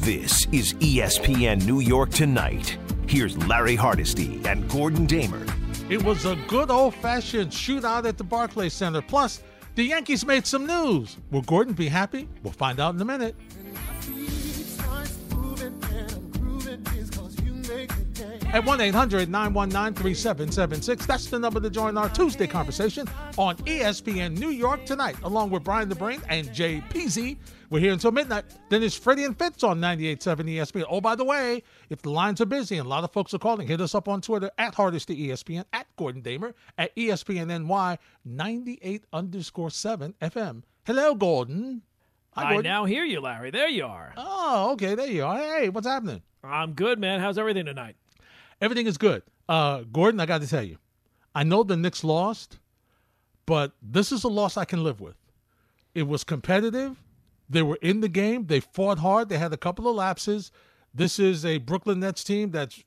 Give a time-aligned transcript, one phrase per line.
[0.00, 2.78] This is ESPN New York Tonight.
[3.06, 5.44] Here's Larry Hardesty and Gordon Damer.
[5.90, 9.02] It was a good old fashioned shootout at the Barclays Center.
[9.02, 9.42] Plus,
[9.74, 11.18] the Yankees made some news.
[11.30, 12.30] Will Gordon be happy?
[12.42, 13.36] We'll find out in a minute.
[18.52, 21.06] At 1 800 919 3776.
[21.06, 23.06] That's the number to join our Tuesday conversation
[23.38, 27.36] on ESPN New York tonight, along with Brian the Brain and Jay Peasy.
[27.70, 28.46] We're here until midnight.
[28.68, 30.84] Then it's Freddie and Fitz on 98.7 ESPN.
[30.90, 33.38] Oh, by the way, if the lines are busy and a lot of folks are
[33.38, 37.64] calling, hit us up on Twitter at Hardesty ESPN, at Gordon Damer, at E ESPN
[37.68, 40.64] NY 98 underscore 7 FM.
[40.84, 41.82] Hello, Gordon.
[42.32, 42.68] Hi, I Gordon.
[42.68, 43.52] now hear you, Larry.
[43.52, 44.12] There you are.
[44.16, 44.96] Oh, okay.
[44.96, 45.36] There you are.
[45.38, 46.22] Hey, what's happening?
[46.42, 47.20] I'm good, man.
[47.20, 47.94] How's everything tonight?
[48.60, 49.22] Everything is good.
[49.48, 50.78] Uh, Gordon, I got to tell you,
[51.34, 52.58] I know the Knicks lost,
[53.46, 55.16] but this is a loss I can live with.
[55.94, 57.02] It was competitive.
[57.48, 58.46] They were in the game.
[58.46, 59.28] They fought hard.
[59.28, 60.52] They had a couple of lapses.
[60.94, 62.82] This is a Brooklyn Nets team that's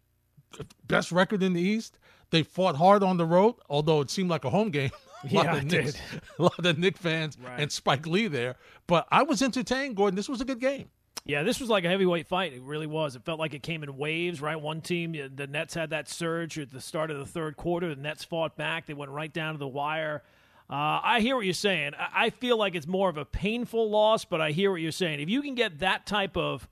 [0.87, 1.97] best record in the East.
[2.29, 4.91] They fought hard on the road, although it seemed like a home game.
[5.29, 6.01] a lot Yeah, of Knicks, did.
[6.39, 7.59] a lot of Knicks fans Right.
[7.59, 8.55] and Spike Lee there.
[8.87, 10.15] But I was entertained, Gordon.
[10.15, 10.89] This was a good game.
[11.25, 12.51] Yeah, this was like a heavyweight fight.
[12.51, 13.15] It really was.
[13.15, 14.59] It felt like it came in waves, right?
[14.59, 17.95] One team, the Nets had that surge at the start of the third quarter.
[17.95, 18.87] The Nets fought back.
[18.87, 20.21] They went right down to the wire.
[20.69, 21.93] Uh, I hear what you're saying.
[21.97, 25.21] I feel like it's more of a painful loss, but I hear what you're saying.
[25.21, 26.67] If you can get that type of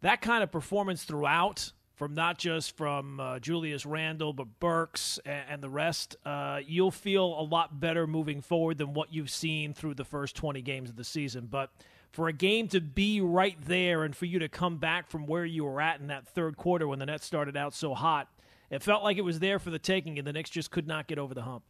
[0.00, 5.44] that kind of performance throughout from not just from uh, Julius Randle but Burks and,
[5.50, 9.74] and the rest, uh, you'll feel a lot better moving forward than what you've seen
[9.74, 11.46] through the first 20 games of the season.
[11.50, 11.70] But
[12.10, 15.44] for a game to be right there and for you to come back from where
[15.44, 18.28] you were at in that third quarter when the Nets started out so hot,
[18.68, 21.06] it felt like it was there for the taking, and the Knicks just could not
[21.06, 21.64] get over the hump.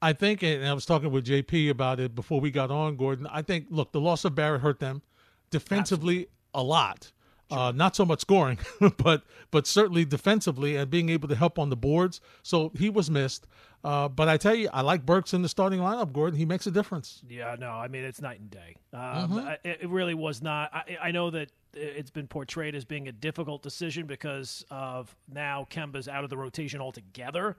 [0.00, 3.28] I think, and I was talking with JP about it before we got on, Gordon.
[3.30, 5.02] I think, look, the loss of Barrett hurt them
[5.50, 7.12] defensively a lot.
[7.50, 8.58] Uh, not so much scoring,
[8.96, 12.20] but but certainly defensively and being able to help on the boards.
[12.42, 13.46] So he was missed.
[13.84, 16.12] Uh, but I tell you, I like Burks in the starting lineup.
[16.12, 17.20] Gordon, he makes a difference.
[17.28, 18.76] Yeah, no, I mean it's night and day.
[18.92, 20.72] Um, I- It, it really was not.
[20.72, 25.66] I, I know that it's been portrayed as being a difficult decision because of now
[25.70, 27.56] Kemba's out of the rotation altogether.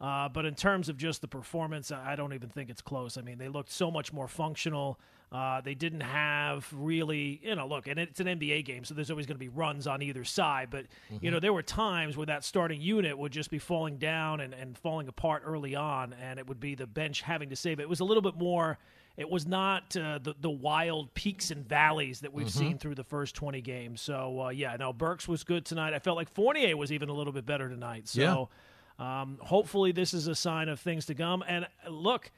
[0.00, 3.16] Uh, but in terms of just the performance, I don't even think it's close.
[3.16, 5.00] I mean, they looked so much more functional.
[5.32, 9.10] Uh, they didn't have really, you know, look, and it's an NBA game, so there's
[9.10, 10.68] always going to be runs on either side.
[10.70, 10.84] But,
[11.20, 14.54] you know, there were times where that starting unit would just be falling down and,
[14.54, 17.84] and falling apart early on, and it would be the bench having to save it.
[17.84, 18.78] It was a little bit more,
[19.16, 23.04] it was not uh, the, the wild peaks and valleys that we've seen through the
[23.04, 24.02] first 20 games.
[24.02, 25.92] So, uh, yeah, no, Burks was good tonight.
[25.94, 28.06] I felt like Fournier was even a little bit better tonight.
[28.08, 28.20] So,
[28.98, 31.44] um, hopefully, this is a sign of things to come.
[31.46, 32.30] And uh, look,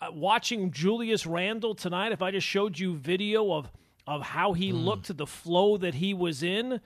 [0.00, 3.70] uh, watching Julius Randle tonight, if I just showed you video of
[4.06, 6.80] of how he looked, the flow that he was in,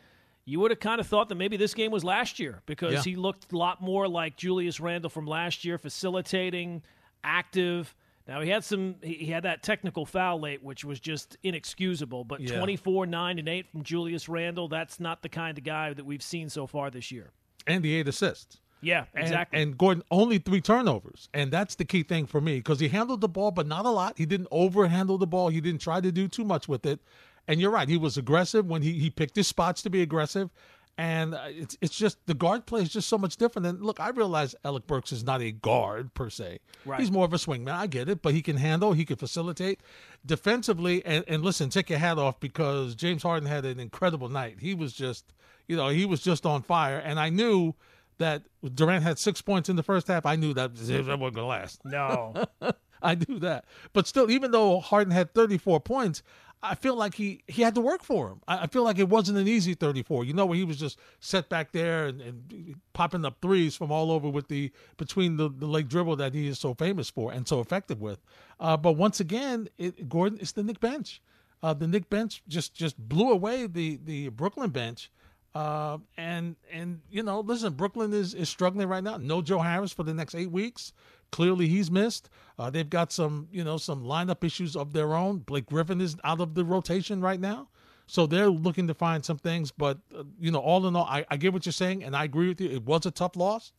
[0.44, 3.02] you would have kind of thought that maybe this game was last year because Yeah.
[3.02, 6.82] he looked a lot more like Julius Randle from last year, facilitating,
[7.22, 7.94] active.
[8.26, 8.96] Now he had some.
[9.02, 12.24] He had that technical foul late, which was just inexcusable.
[12.24, 12.56] But Yeah.
[12.58, 14.66] 24, nine, and eight from Julius Randle.
[14.68, 17.30] That's not the kind of guy that we've seen so far this year.
[17.66, 18.58] And the eight assists.
[18.84, 19.60] Yeah, exactly.
[19.60, 23.20] And, Gordon only three turnovers, and that's the key thing for me because he handled
[23.20, 24.18] the ball, but not a lot.
[24.18, 25.48] He didn't overhandle the ball.
[25.48, 27.00] He didn't try to do too much with it.
[27.46, 30.50] And you're right, he was aggressive when he he picked his spots to be aggressive.
[30.96, 33.66] And uh, it's it's just the guard play is just so much different.
[33.66, 36.60] And look, I realize Alec Burks is not a guard per se.
[36.84, 37.00] Right.
[37.00, 37.72] He's more of a swingman.
[37.72, 39.80] I get it, but he can handle, he can facilitate
[40.24, 41.04] defensively.
[41.04, 44.58] And, and listen, take your hat off because James Harden had an incredible night.
[44.60, 45.32] He was just,
[45.66, 46.98] you know, he was just on fire.
[46.98, 47.74] And I knew
[48.18, 48.42] that
[48.74, 50.26] Durant had six points in the first half.
[50.26, 51.80] I knew that that wasn't going to last.
[51.84, 52.34] no,
[53.02, 53.66] I knew that.
[53.92, 56.22] But still, even though Harden had 34 points,
[56.64, 58.40] I feel like he, he had to work for him.
[58.48, 60.24] I, I feel like it wasn't an easy 34.
[60.24, 63.92] You know, where he was just set back there and, and popping up threes from
[63.92, 67.30] all over with the between the, the leg dribble that he is so famous for
[67.30, 68.18] and so effective with.
[68.58, 71.20] Uh, but once again, it, Gordon, it's the Knick bench.
[71.62, 75.10] Uh, the Knick bench just just blew away the the Brooklyn bench.
[75.54, 79.16] Uh, and and you know, listen, Brooklyn is is struggling right now.
[79.16, 80.92] No Joe Harris for the next eight weeks.
[81.30, 82.28] Clearly, he's missed.
[82.58, 85.38] Uh, they've got some you know some lineup issues of their own.
[85.38, 87.68] Blake Griffin is out of the rotation right now,
[88.06, 89.70] so they're looking to find some things.
[89.70, 92.24] But uh, you know, all in all, I, I get what you're saying, and I
[92.24, 92.70] agree with you.
[92.70, 93.72] It was a tough loss.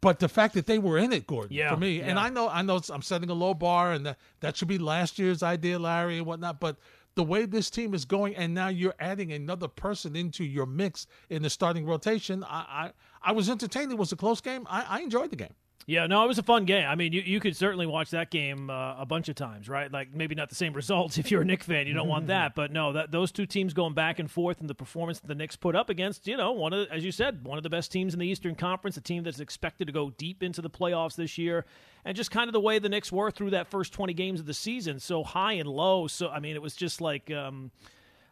[0.00, 2.18] But the fact that they were in it, Gordon, Yeah, for me, and.
[2.18, 5.18] I know, I know, I'm setting a low bar, and that that should be last
[5.18, 6.60] year's idea, Larry, and whatnot.
[6.60, 6.76] But
[7.14, 11.06] the way this team is going, and now you're adding another person into your mix
[11.30, 12.92] in the starting rotation, I
[13.24, 13.92] I, I was entertained.
[13.92, 14.66] It was a close game.
[14.68, 15.54] I, I enjoyed the game.
[15.86, 16.86] Yeah, no, it was a fun game.
[16.88, 19.92] I mean, you, you could certainly watch that game uh, a bunch of times, right?
[19.92, 22.54] Like maybe not the same results if you're a Knick fan, you don't want that,
[22.54, 25.34] but no, that those two teams going back and forth and the performance that the
[25.34, 27.92] Knicks put up against, you know, one of as you said, one of the best
[27.92, 31.16] teams in the Eastern Conference, a team that's expected to go deep into the playoffs
[31.16, 31.66] this year,
[32.04, 34.46] and just kind of the way the Knicks were through that first 20 games of
[34.46, 36.06] the season, so high and low.
[36.06, 37.30] So I mean, it was just like.
[37.30, 37.70] Um,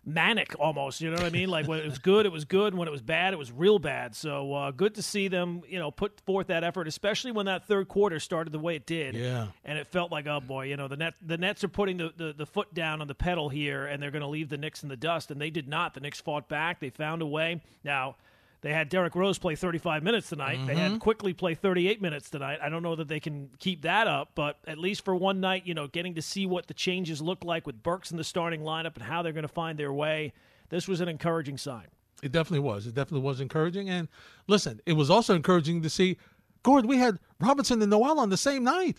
[0.04, 1.00] manic almost.
[1.00, 1.48] You know what I mean?
[1.48, 2.72] Like when it was good, it was good.
[2.72, 4.14] And when it was bad, it was real bad.
[4.14, 7.66] So uh, good to see them, you know, put forth that effort, especially when that
[7.66, 9.14] third quarter started the way it did.
[9.14, 9.48] Yeah.
[9.64, 12.12] And it felt like, oh boy, you know, the net the Nets are putting the,
[12.16, 14.82] the, the foot down on the pedal here, and they're going to leave the Knicks
[14.82, 15.94] in the dust, and they did not.
[15.94, 16.80] The Knicks fought back.
[16.80, 17.60] They found a way.
[17.84, 18.16] Now
[18.62, 20.58] they had Derrick Rose play 35 minutes tonight.
[20.58, 20.66] Mm-hmm.
[20.66, 22.60] They had Quickley play 38 minutes tonight.
[22.62, 25.66] I don't know that they can keep that up, but at least for one night,
[25.66, 28.62] you know, getting to see what the changes look like with Burks in the starting
[28.62, 30.32] lineup and how they're going to find their way,
[30.68, 31.86] this was an encouraging sign.
[32.22, 32.86] It definitely was.
[32.86, 33.90] It definitely was encouraging.
[33.90, 34.06] And
[34.46, 36.16] listen, it was also encouraging to see,
[36.62, 38.98] Gord, we had Robinson and Noel on the same night.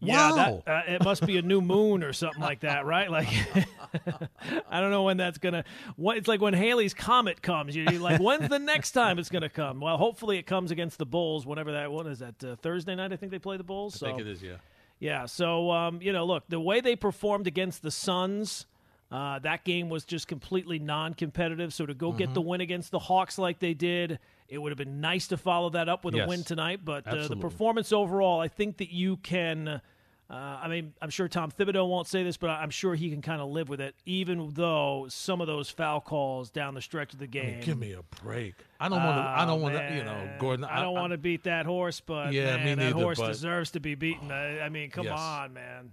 [0.00, 0.62] Yeah, wow.
[0.66, 3.10] that, uh, it must be a new moon or something like that, right?
[3.10, 3.28] Like,
[4.70, 5.64] I don't know when that's gonna.
[5.96, 7.74] What it's like when Halley's comet comes.
[7.74, 9.80] You're like, when's the next time it's gonna come?
[9.80, 11.46] Well, hopefully it comes against the Bulls.
[11.46, 13.96] Whenever that one is that uh, Thursday night, I think they play the Bulls.
[13.96, 14.06] I so.
[14.06, 14.56] think it is, yeah.
[14.98, 15.26] Yeah.
[15.26, 18.66] So um, you know, look, the way they performed against the Suns.
[19.08, 21.72] Uh, that game was just completely non-competitive.
[21.72, 22.18] So to go Mm-hmm.
[22.18, 25.36] get the win against the Hawks like they did, it would have been nice to
[25.36, 26.26] follow that up with Yes.
[26.26, 26.80] a win tonight.
[26.84, 29.80] But uh, the performance overall, I think that you can.
[30.28, 33.22] Uh, I mean, I'm sure Tom Thibodeau won't say this, but I'm sure he can
[33.22, 37.12] kind of live with it, even though some of those foul calls down the stretch
[37.12, 37.50] of the I game.
[37.58, 38.54] mean, give me a break.
[38.80, 39.22] I don't want to.
[39.22, 39.94] I don't want to.
[39.94, 40.64] You know, Gordon.
[40.64, 43.70] I don't want to beat that horse, but Yeah, man, that neither, horse but- deserves
[43.72, 44.32] to be beaten.
[44.32, 45.16] I, I mean, come Yes.
[45.18, 45.92] on, man.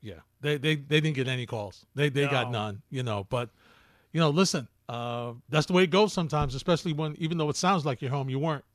[0.00, 1.84] Yeah, they they they didn't get any calls.
[1.94, 2.80] They they got none.
[2.88, 3.50] You know, but
[4.12, 4.68] you know, listen.
[4.90, 8.10] Uh, that's the way it goes sometimes, especially when even though it sounds like you're
[8.10, 8.64] home, you weren't.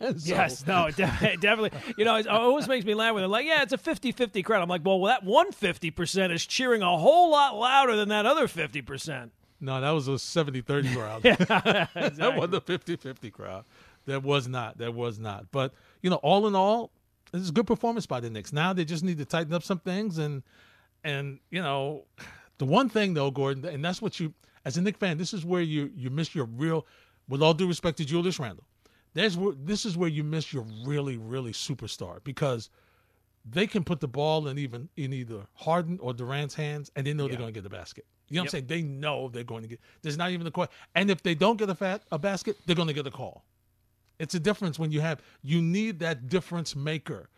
[0.00, 1.06] So- Yes, no, de-
[1.40, 1.70] definitely.
[1.96, 4.60] You know, it always makes me laugh when they're like, "Yeah, it's a 50-50 crowd."
[4.62, 8.26] I'm like, "Well, that one fifty percent is cheering a whole lot louder than that
[8.26, 11.22] other fifty percent." No, that was a 70-30 crowd.
[12.18, 13.64] That was the 50-50 crowd.
[14.04, 14.76] That was not.
[14.78, 15.46] That was not.
[15.50, 15.72] But
[16.02, 16.90] you know, all in all,
[17.32, 18.52] this is a good performance by the Knicks.
[18.52, 20.42] Now they just need to tighten up some things and
[21.04, 22.04] and you know,
[22.58, 24.34] the one thing though, Gordon, and that's what you
[24.66, 26.84] as a Knicks fan, this is where you you miss your real.
[27.28, 28.64] With all due respect to Julius Randle,
[29.14, 32.68] there's where this is where you miss your really really superstar because
[33.48, 37.14] they can put the ball in even in either Harden or Durant's hands, and they
[37.14, 38.04] know they're going to get the basket.
[38.28, 38.66] You know what I'm saying?
[38.66, 39.80] They know they're going to get.
[40.02, 40.74] There's not even a question.
[40.96, 43.44] And if they don't get a fat a basket, they're going to get a call.
[44.18, 47.28] It's a difference when you have you need that difference maker.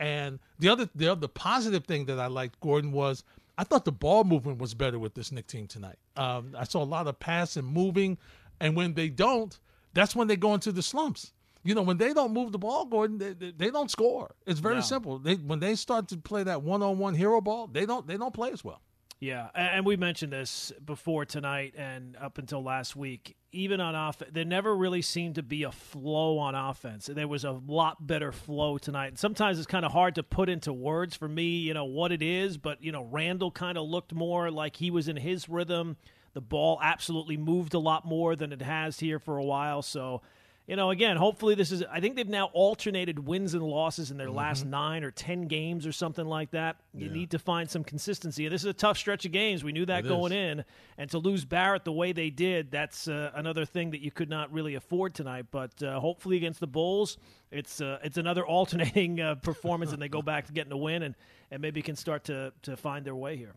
[0.00, 3.24] And the other the other positive thing that I liked, Gordon, was
[3.56, 5.96] I thought the ball movement was better with this Knick team tonight.
[6.16, 8.18] Um, I saw a lot of passing, moving,
[8.60, 9.58] and when they don't,
[9.92, 11.32] that's when they go into the slumps.
[11.62, 14.34] You know, when they don't move the ball, Gordon, they, they, don't score.
[14.46, 14.80] It's very No.
[14.82, 15.18] simple.
[15.18, 18.18] They when they start to play that one on one hero ball, they don't they
[18.18, 18.82] don't play as well.
[19.24, 23.36] Yeah, and we mentioned this before tonight and up until last week.
[23.52, 27.06] Even on offense, there never really seemed to be a flow on offense.
[27.06, 29.06] There was a lot better flow tonight.
[29.06, 32.12] And sometimes it's kind of hard to put into words for me, you know, what
[32.12, 32.58] it is.
[32.58, 35.96] But you know, Randle kind of looked more like he was in his rhythm.
[36.34, 39.80] The ball absolutely moved a lot more than it has here for a while.
[39.80, 40.20] So,
[40.66, 41.82] you know, again, hopefully this is.
[41.92, 44.36] I think they've now alternated wins and losses in their Mm-hmm.
[44.36, 46.76] last nine or ten games or something like that.
[46.94, 48.48] You need to find some consistency.
[48.48, 49.62] This is a tough stretch of games.
[49.62, 50.58] We knew that It going is.
[50.58, 50.64] in,
[50.96, 54.30] and to lose Barrett the way they did, that's uh, another thing that you could
[54.30, 55.46] not really afford tonight.
[55.50, 57.18] But uh, hopefully against the Bulls,
[57.50, 61.02] it's uh, it's another alternating uh, performance, and they go back to getting a win,
[61.02, 61.14] and
[61.50, 63.54] and maybe can start to to find their way here.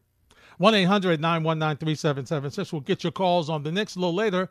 [0.57, 2.73] 1 800 919 3776.
[2.73, 4.49] We'll get your calls on the next a little later.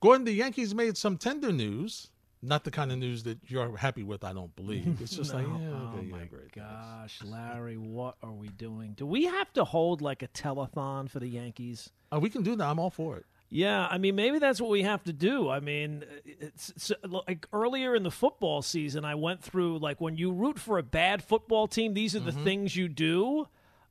[0.00, 2.10] Gordon, the Yankees made some tender news.
[2.42, 5.00] Not the kind of news that you're happy with, I don't believe.
[5.00, 6.52] It's just like, yeah, oh yeah, my great.
[6.52, 8.92] gosh, Larry, what are we doing?
[8.92, 11.90] Do we have to hold like a telethon for the Yankees?
[12.12, 12.64] Uh, we can do that.
[12.64, 13.24] I'm all for it.
[13.48, 15.48] Yeah, I mean, maybe that's what we have to do.
[15.48, 20.16] I mean, it's, it's like earlier in the football season, I went through like when
[20.16, 23.46] you root for a bad football team, these are the things you do.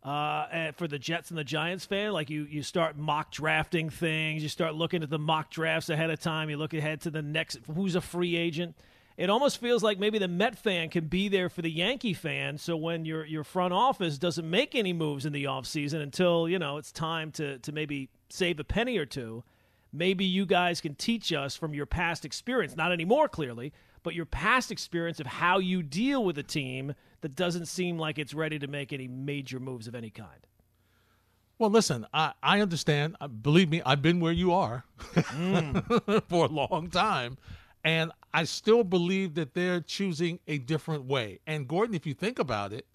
[0.05, 4.43] Uh, for the Jets and the Giants fan, like you, you start mock drafting things.
[4.43, 6.47] You start looking at the mock drafts ahead of time.
[6.47, 8.75] You look ahead to the next who's a free agent.
[9.17, 12.59] It almost feels like maybe the Met fan can be there for the Yankee fan.
[12.59, 16.59] So when your your front office doesn't make any moves in the offseason until you
[16.59, 19.43] know it's time to to maybe save a penny or two,
[19.91, 22.75] maybe you guys can teach us from your past experience.
[22.75, 27.35] Not anymore, clearly, but your past experience of how you deal with a team that
[27.35, 30.47] doesn't seem like it's ready to make any major moves of any kind.
[31.57, 33.15] Well, listen, I, I understand.
[33.21, 36.23] Uh, Believe me, I've been where you are Mm.
[36.29, 37.37] for a long time.
[37.83, 41.39] And I still believe that they're choosing a different way.
[41.45, 42.87] And Gordon, if you think about it,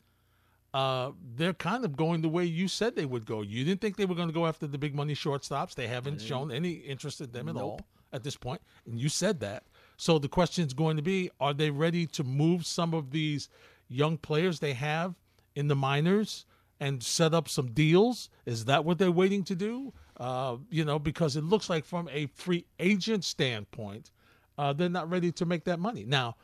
[0.75, 3.43] uh, they're kind of going the way you said they would go.
[3.43, 5.75] You didn't think they were going to go after the big money shortstops.
[5.75, 6.27] They haven't mm-hmm.
[6.27, 7.81] shown any interest in them at all
[8.13, 9.65] at this point, and you said that.
[9.97, 13.49] So the question is going to be: Are they ready to move some of these
[13.91, 15.15] young players they have
[15.55, 16.47] in the minors
[16.79, 18.31] and set up some deals?
[18.47, 19.93] Is that what they're waiting to do?
[20.19, 24.11] Uh, you know, because it looks like from a free agent standpoint,
[24.57, 26.37] uh, they're not ready to make that money now,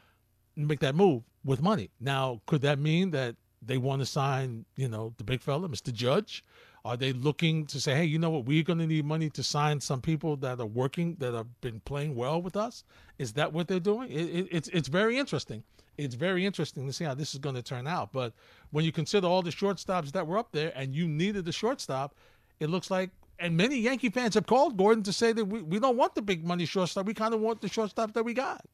[0.56, 1.90] make that move with money.
[2.00, 5.92] Now, could that mean that they want to sign, you know, the big fella, Mr.
[5.92, 6.44] Judge?
[6.86, 9.42] Are they looking to say, hey, you know what, we're going to need money to
[9.42, 12.84] sign some people that are working, that have been playing well with us?
[13.18, 14.08] Is that what they're doing?
[14.08, 15.64] It, it, it's it's very interesting.
[15.98, 18.12] It's very interesting to see how this is going to turn out.
[18.12, 18.34] But
[18.70, 22.14] when you consider all the shortstops that were up there, and you needed the shortstop,
[22.60, 25.80] it looks like and many Yankee fans have called Gordon to say that we, we
[25.80, 27.04] don't want the big money shortstop.
[27.04, 28.64] We kind of want the shortstop that we got.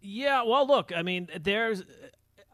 [0.00, 1.82] Yeah, well, look, I mean, there's.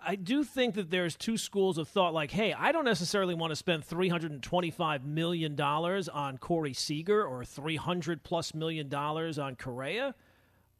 [0.06, 2.14] I do think that there's two schools of thought.
[2.14, 7.44] Like, hey, I don't necessarily want to spend 325 million dollars on Corey Seager or
[7.44, 10.14] 300 plus million dollars on Correa,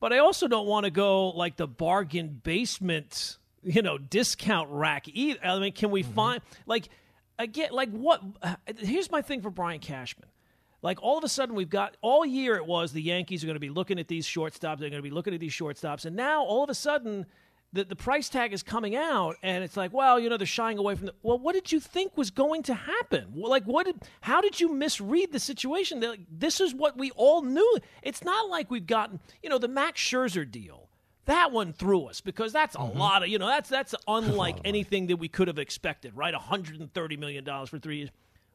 [0.00, 5.06] but I also don't want to go like the bargain basement, you know, discount rack.
[5.08, 5.40] Either.
[5.44, 6.12] I mean, can we mm-hmm.
[6.12, 6.88] find like
[7.38, 8.22] again, like what?
[8.78, 10.28] Here's my thing for Brian Cashman
[10.84, 13.56] like all of a sudden, we've got all year it was the Yankees are going
[13.56, 14.78] to be looking at these shortstops.
[14.78, 16.04] They're going to be looking at these shortstops.
[16.04, 17.24] And now all of a sudden,
[17.74, 20.78] the, the price tag is coming out and it's like, well, you know, they're shying
[20.78, 21.14] away from the.
[21.22, 23.32] Well, what did you think was going to happen?
[23.34, 26.00] Like, what did, how did you misread the situation?
[26.00, 27.78] Like, this is what we all knew.
[28.02, 30.88] It's not like we've gotten, you know, the Max Scherzer deal.
[31.26, 32.98] That one threw us because that's a mm-hmm.
[32.98, 36.32] lot of, you know, that's that's unlike anything that we could have expected, right?
[36.32, 38.10] $130 million for three years.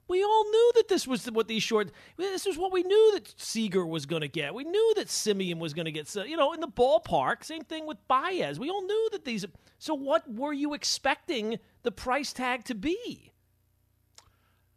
[0.10, 1.92] We all knew that this was what these short.
[2.18, 4.56] This was what we knew that Seager was going to get.
[4.56, 6.14] We knew that Semien was going to get.
[6.16, 7.44] You know, in the ballpark.
[7.44, 8.60] Same thing with Baez.
[8.60, 9.46] We all knew that these.
[9.78, 13.32] So, what were you expecting the price tag to be?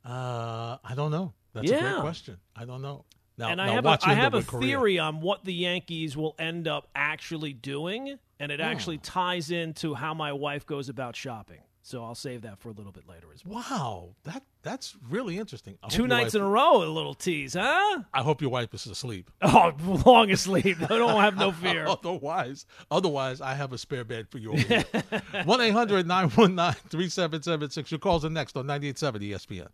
[0.05, 1.33] Uh, I don't know.
[1.55, 1.77] That's yeah.
[1.77, 2.37] a great question.
[2.55, 3.07] I don't know.
[3.39, 6.69] Now, and I have a, I have a theory on what the Yankees will end
[6.69, 8.65] up actually doing, and it oh.
[8.65, 11.61] actually ties into how my wife goes about shopping.
[11.85, 13.65] So I'll save that for a little bit later as well.
[13.69, 15.79] Wow, that that's really interesting.
[15.89, 18.03] Two nights wife, in a row, a little tease, huh?
[18.15, 19.29] I hope your wife is asleep.
[19.43, 19.73] Oh,
[20.07, 20.77] long asleep.
[20.83, 21.87] I don't have no fear.
[21.87, 24.53] otherwise, otherwise, I have a spare bed for you.
[25.45, 29.67] One 3776 Your calls are next on 98.7 ESPN.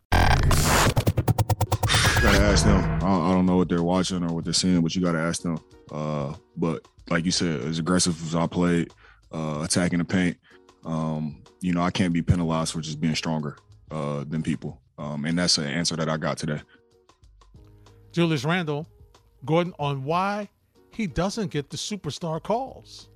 [2.17, 2.83] You gotta ask them.
[3.03, 5.61] I don't know what they're watching or what they're seeing, but you gotta ask them.
[5.93, 8.91] Uh, but like you said, as aggressive as I played,
[9.31, 10.39] uh, attacking the paint,
[10.85, 13.57] um, you know, I can't be penalized for just being stronger
[13.91, 14.81] uh, than people.
[14.99, 16.61] Um, and that's an answer that I got today.
[18.13, 18.87] Julius Randle,
[19.45, 20.49] Gordon, on why
[20.93, 23.09] he doesn't get the superstar calls.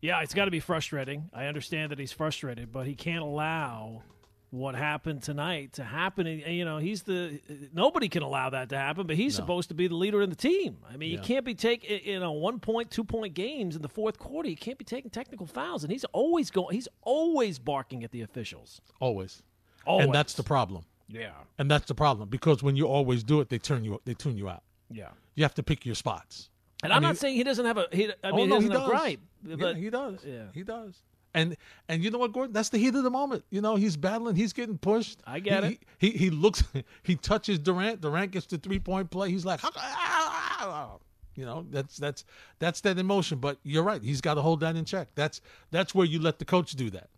[0.00, 1.28] Yeah, it's got to be frustrating.
[1.32, 4.02] I understand that he's frustrated, but he can't allow
[4.50, 6.26] what happened tonight to happen.
[6.26, 7.40] And, you know, he's the
[7.72, 9.42] nobody can allow that to happen, but he's no.
[9.42, 10.78] supposed to be the leader in the team.
[10.88, 11.16] I mean, yeah.
[11.18, 14.48] you can't be taking you know one point, two point games in the fourth quarter.
[14.48, 16.74] You can't be taking technical fouls, and he's always going.
[16.74, 18.80] He's always barking at the officials.
[19.00, 19.42] Always,
[19.84, 20.84] always, and that's the problem.
[21.08, 24.14] Yeah, and that's the problem because when you always do it, they turn you they
[24.14, 24.62] tune you out.
[24.90, 26.50] Yeah, you have to pick your spots.
[26.82, 27.86] And I am not saying he doesn't have a.
[27.90, 28.90] He, I oh, mean, oh, no, he, does.
[28.90, 29.18] right.
[29.42, 30.24] But yeah, he does.
[30.24, 30.94] Yeah, he does.
[31.36, 31.54] And
[31.86, 32.54] and you know what, Gordon?
[32.54, 33.44] That's the heat of the moment.
[33.50, 35.20] You know, he's battling, he's getting pushed.
[35.26, 35.82] I get he, it.
[35.98, 36.64] He, he, he looks,
[37.02, 38.00] he touches Durant.
[38.00, 39.30] Durant gets the three point play.
[39.30, 40.96] He's like, ah, ah, ah,
[41.34, 42.24] you know, that's that's
[42.58, 43.38] that's that emotion.
[43.38, 44.02] But you're right.
[44.02, 45.08] He's got to hold that in check.
[45.14, 47.10] That's that's where you let the coach do that.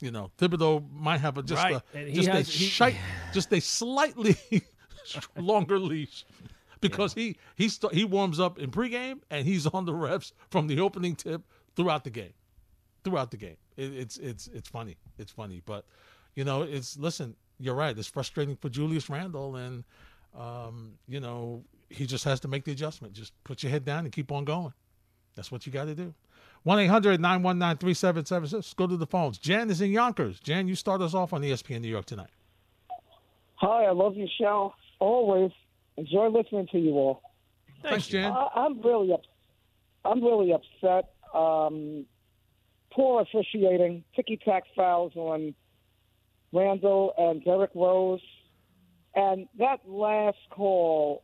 [0.00, 1.80] You know, Thibodeau might have a just right.
[1.94, 2.96] a just has, a he,
[3.32, 4.36] just a slightly
[5.36, 6.24] longer leash
[6.80, 7.22] because yeah.
[7.22, 10.80] he he st- he warms up in pregame and he's on the refs from the
[10.80, 11.42] opening tip
[11.76, 12.32] throughout the game
[13.04, 13.56] throughout the game.
[13.76, 14.96] It, it's it's it's funny.
[15.18, 15.84] It's funny, but
[16.34, 17.36] you know, it's listen.
[17.58, 17.96] You're right.
[17.96, 19.84] It's frustrating for Julius Randle, and
[20.38, 23.12] um, you know, he just has to make the adjustment.
[23.12, 24.72] Just put your head down and keep on going.
[25.34, 26.14] That's what you got to do.
[26.64, 28.52] 1 800 919 3776.
[28.52, 29.38] Let's go to the phones.
[29.38, 30.40] Jan is in Yonkers.
[30.40, 32.30] Jan, you start us off on ESPN New York tonight.
[33.56, 34.74] Hi, I love your show.
[34.98, 35.52] Always
[35.96, 37.22] enjoy listening to you all.
[37.82, 38.32] Thanks, Jan.
[38.32, 39.22] I, am really up,
[40.04, 41.12] I'm really upset.
[41.34, 42.04] Um,
[42.92, 45.54] poor officiating, ticky tack fouls on
[46.52, 48.20] Randle and Derrick Rose.
[49.14, 51.22] And that last call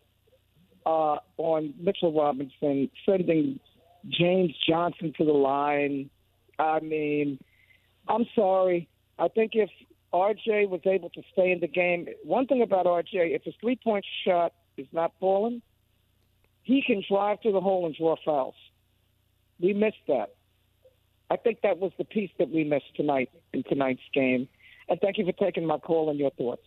[0.85, 3.61] uh, on Mitchell Robinson, sending
[4.09, 6.11] James Johnson to the line,
[6.59, 7.39] I mean,
[8.09, 8.89] I'm sorry.
[9.19, 9.71] I think if
[10.13, 13.77] RJ was able to stay in the game, one thing about RJ, if his three
[13.77, 15.63] point shot is not falling,
[16.63, 18.55] he can drive to the hole and draw fouls.
[19.61, 20.36] We missed that.
[21.31, 24.49] I think that was the piece that we missed tonight in tonight's game.
[24.89, 26.63] And thank you for taking my call and your thoughts.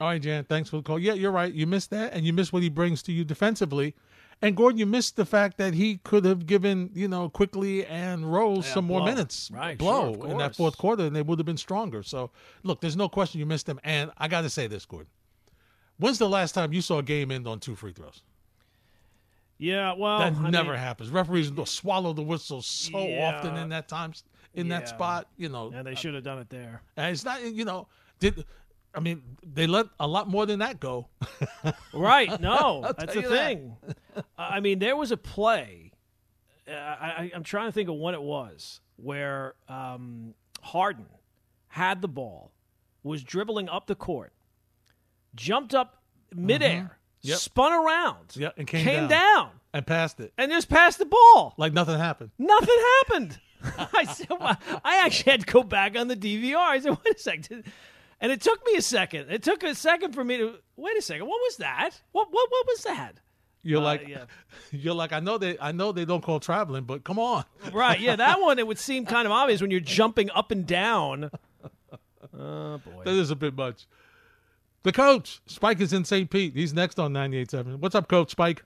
[0.00, 0.98] All right, Jan, thanks for the call.
[0.98, 1.52] Yeah, you're right.
[1.52, 3.94] You missed that, and you missed what he brings to you defensively.
[4.40, 8.30] And Gordon, you missed the fact that he could have given, you know, Quickley and
[8.32, 11.38] Rose Yeah, some more minutes, Right, blow sure, in that fourth quarter, and they would
[11.38, 12.02] have been stronger.
[12.02, 12.30] So,
[12.64, 13.78] look, there's no question you missed them.
[13.84, 15.10] And I got to say this, Gordon.
[15.98, 18.22] When's the last time you saw a game end on two free throws?
[19.58, 21.10] Yeah, well, that I never mean, happens.
[21.10, 24.12] Referees will swallow the whistle so often in that time,
[24.54, 25.28] in that spot.
[25.36, 26.82] You know, And they should have done it there.
[26.96, 27.42] and it's not.
[27.42, 27.86] You know,
[28.18, 28.44] did
[28.94, 31.08] I mean they let a lot more than that go?
[31.94, 32.40] Right?
[32.40, 33.36] No, that's the you that.
[33.46, 33.76] thing.
[34.36, 35.92] I mean, there was a play.
[36.68, 41.06] uh, I, I'm trying to think of what it was where um, Harden
[41.68, 42.52] had the ball,
[43.02, 44.32] was dribbling up the court,
[45.34, 46.02] jumped up
[46.34, 46.92] midair, Mm-hmm.
[47.22, 47.38] Yep.
[47.38, 51.06] spun around, Yeah, and came, came down, down, and passed it and just passed the
[51.06, 51.54] ball.
[51.56, 52.30] like nothing happened.
[52.38, 52.76] Nothing
[53.08, 53.40] happened.
[53.94, 56.56] I said, well, I actually had to go back on the DVR.
[56.56, 57.64] I said, wait a second.
[58.20, 59.30] And it took me a second.
[59.30, 61.26] It took a second for me to wait a second.
[61.26, 61.90] What was that?
[62.10, 63.14] What what what was that?
[63.64, 64.24] You're Uh, like, yeah.
[64.72, 67.44] you're like, I know they, I know they don't call traveling, but come on.
[67.72, 70.66] Right, yeah, that one it would seem kind of obvious when you're jumping up and
[70.66, 71.30] down.
[72.36, 73.02] Oh boy.
[73.04, 73.86] That is a bit much.
[74.82, 76.28] The coach, Spike, is in St.
[76.28, 76.54] Pete.
[76.54, 77.76] He's next on 98.7.
[77.78, 78.64] What's up, Coach Spike?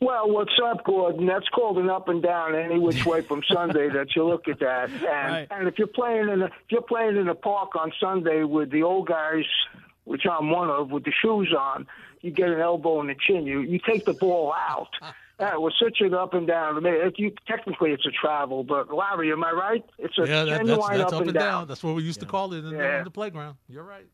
[0.00, 1.26] Well, what's up, Gordon?
[1.26, 4.58] That's called an up and down any which way from Sunday that you look at
[4.60, 4.88] that.
[4.90, 5.46] And Right.
[5.50, 8.70] and if you're playing in a, if you're playing in a park on Sunday with
[8.70, 9.44] the old guys,
[10.04, 11.86] which I'm one of, with the shoes on,
[12.22, 13.44] you get an elbow in the chin.
[13.44, 14.88] You you take the ball out.
[15.40, 16.76] That was such an up and down.
[16.76, 19.84] I mean, if you technically it's a travel, but Larry, am I right?
[19.98, 21.66] It's a Yeah, that, genuine that's, that's up, up and down.
[21.66, 23.56] That's what we used to call it in, the, in the playground.
[23.68, 24.06] You're right.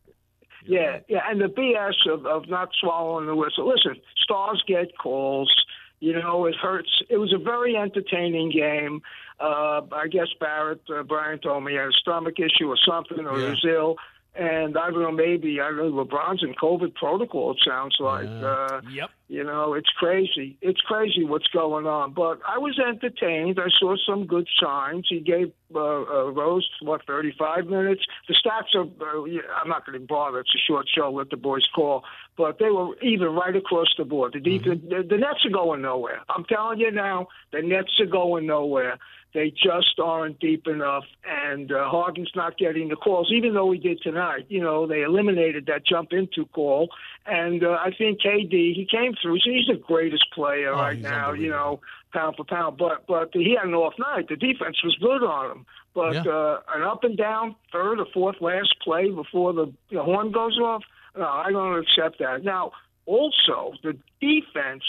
[0.65, 3.69] Yeah, yeah, and the BS of, of not swallowing the whistle.
[3.69, 5.53] Listen, stars get calls.
[6.01, 6.91] You know, it hurts.
[7.09, 9.01] It was a very entertaining game.
[9.41, 13.27] Uh, I guess Barrett, uh, Brian told me he had a stomach issue or something,
[13.27, 13.45] or Yeah.
[13.45, 13.97] he was ill.
[14.39, 16.05] And I don't know, maybe I don't know.
[16.05, 17.53] LeBron's in COVID protocol.
[17.53, 18.25] It sounds like.
[18.25, 18.45] Yeah.
[18.47, 19.11] Uh, Yep.
[19.29, 20.59] you know, it's crazy.
[20.61, 22.13] It's crazy what's going on.
[22.13, 23.59] But I was entertained.
[23.59, 25.07] I saw some good signs.
[25.09, 28.03] He gave uh, uh, Rose what 35 minutes.
[28.29, 28.83] The stats are.
[28.85, 30.41] Uh, yeah, I'm not going to bother.
[30.41, 31.11] It's a short show.
[31.11, 32.05] Let the boys call.
[32.37, 34.35] But they were even right across the board.
[34.35, 36.21] The, defense, the, the Nets are going nowhere.
[36.29, 38.99] I'm telling you now, the Nets are going nowhere.
[39.37, 43.79] They just aren't deep enough, and uh, Harden's not getting the calls, even though he
[43.79, 44.47] did tonight.
[44.49, 46.89] You know, they eliminated that jump into call,
[47.27, 49.39] and uh, I think KD he came through.
[49.41, 51.33] So he's the greatest player Oh, right now.
[51.35, 51.81] You know,
[52.15, 52.79] pound for pound.
[52.79, 54.29] But but he had an off night.
[54.31, 55.67] The defense was good on him.
[55.95, 56.33] But Yeah.
[56.33, 60.59] uh, an up and down third or fourth last play before the, the horn goes
[60.59, 60.83] off.
[61.15, 62.43] No, I don't accept that.
[62.43, 62.73] Now,
[63.07, 64.85] also the defense,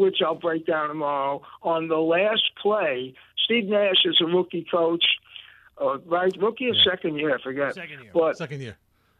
[0.00, 3.14] which I'll break down tomorrow, on the last play.
[3.44, 5.04] Steve Nash is a rookie coach,
[5.80, 6.32] uh, right?
[6.40, 7.74] Rookie or second year, I forget.
[7.74, 8.10] Second year.
[8.12, 8.76] But Second year.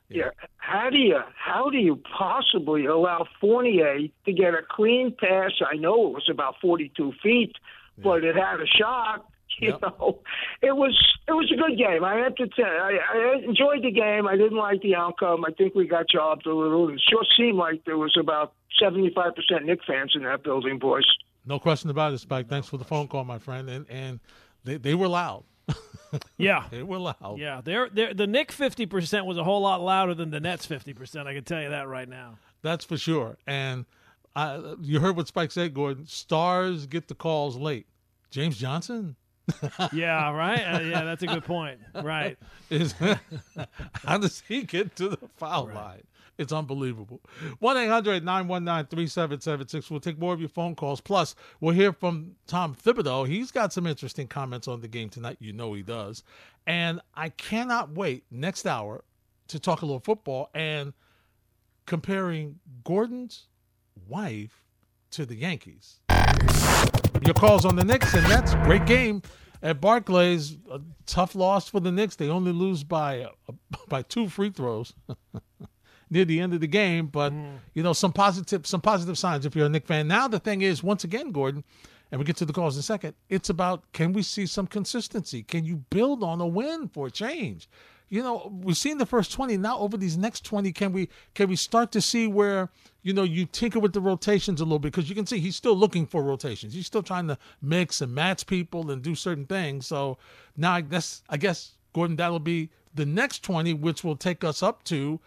[0.09, 0.31] yeah.
[0.57, 5.53] How do you how do you possibly allow Fournier to get a clean pass?
[5.73, 7.53] I know it was about forty two feet,
[7.99, 9.27] but it had a shot.
[9.59, 9.83] You Yep.
[9.83, 10.21] know,
[10.63, 10.97] it was
[11.29, 12.03] it was a good game.
[12.05, 14.27] I had to tell, I, I enjoyed the game.
[14.29, 15.45] I didn't like the outcome.
[15.45, 16.89] I think we got jobbed a little.
[16.89, 20.79] It sure seemed like there was about seventy five percent Knick fans in that building,
[20.79, 21.07] boys.
[21.47, 22.49] No question about it, Spike.
[22.49, 23.69] Thanks for the phone call, my friend.
[23.69, 24.21] And and
[24.65, 25.45] they, they were loud.
[26.39, 26.65] Yeah.
[26.73, 27.39] They were loud.
[27.39, 31.27] Yeah, they're, they're, the Knick 50% was a whole lot louder than the Nets 50%.
[31.27, 32.37] I can tell you that right now.
[32.63, 33.39] That's for sure.
[33.47, 33.87] And
[34.35, 36.07] I, you heard what Spike said, Gordon.
[36.07, 37.87] Stars get the calls late.
[38.31, 39.15] James Johnson
[39.93, 40.61] Yeah, right?
[40.61, 41.81] Uh, yeah, that's a good point.
[41.95, 42.39] Right.
[42.71, 42.95] is
[44.05, 46.03] how does he get to the foul line?
[46.41, 47.21] It's unbelievable.
[47.59, 49.91] 1 800 919 3776.
[49.91, 50.99] We'll take more of your phone calls.
[50.99, 53.29] Plus, we'll hear from Tom Thibodeau.
[53.29, 55.37] He's got some interesting comments on the game tonight.
[55.39, 56.23] You know he does.
[56.67, 59.05] And I cannot wait next hour
[59.49, 60.95] to talk a little football and
[61.85, 63.49] comparing Gordon's
[64.09, 64.65] wife
[65.11, 66.01] to the Yankees.
[67.23, 69.21] Your calls on the Knicks, and that's great game
[69.63, 70.57] at Barclays.
[70.71, 72.17] A tough loss for the Knicks.
[72.17, 73.53] They only lose by uh,
[73.91, 74.95] by two free throws
[76.11, 77.07] near the end of the game.
[77.07, 77.57] But mm-hmm.
[77.75, 80.09] you know some positive some positive signs if you're a Knick fan.
[80.09, 81.65] Now the thing is, once again, Gordon,
[82.11, 83.15] and we get to the calls in a second.
[83.29, 85.43] It's about can we see some consistency?
[85.43, 87.69] Can you build on a win for a change?
[88.09, 89.57] You know, we've seen the first twenty.
[89.57, 92.69] Now over these next twenty, can we can we start to see where
[93.03, 95.55] you know you tinker with the rotations a little bit because you can see he's
[95.55, 96.75] still looking for rotations.
[96.75, 99.87] He's still trying to mix and match people and do certain things.
[99.87, 100.19] So
[100.57, 104.61] now I guess I guess Gordon, that'll be the next twenty, which will take us
[104.61, 105.21] up to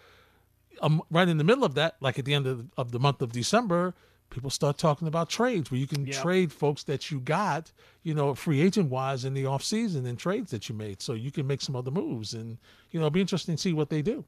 [0.81, 3.21] um, right in the middle of that, like at the end of, of the month
[3.21, 3.93] of December,
[4.29, 6.21] people start talking about trades where you can Yep.
[6.21, 10.17] trade folks that you got, you know, free agent wise in the off season and
[10.17, 11.01] trades that you made.
[11.01, 12.33] So you can make some other moves.
[12.33, 12.57] And,
[12.91, 14.25] you know, it'll be interesting to see what they do.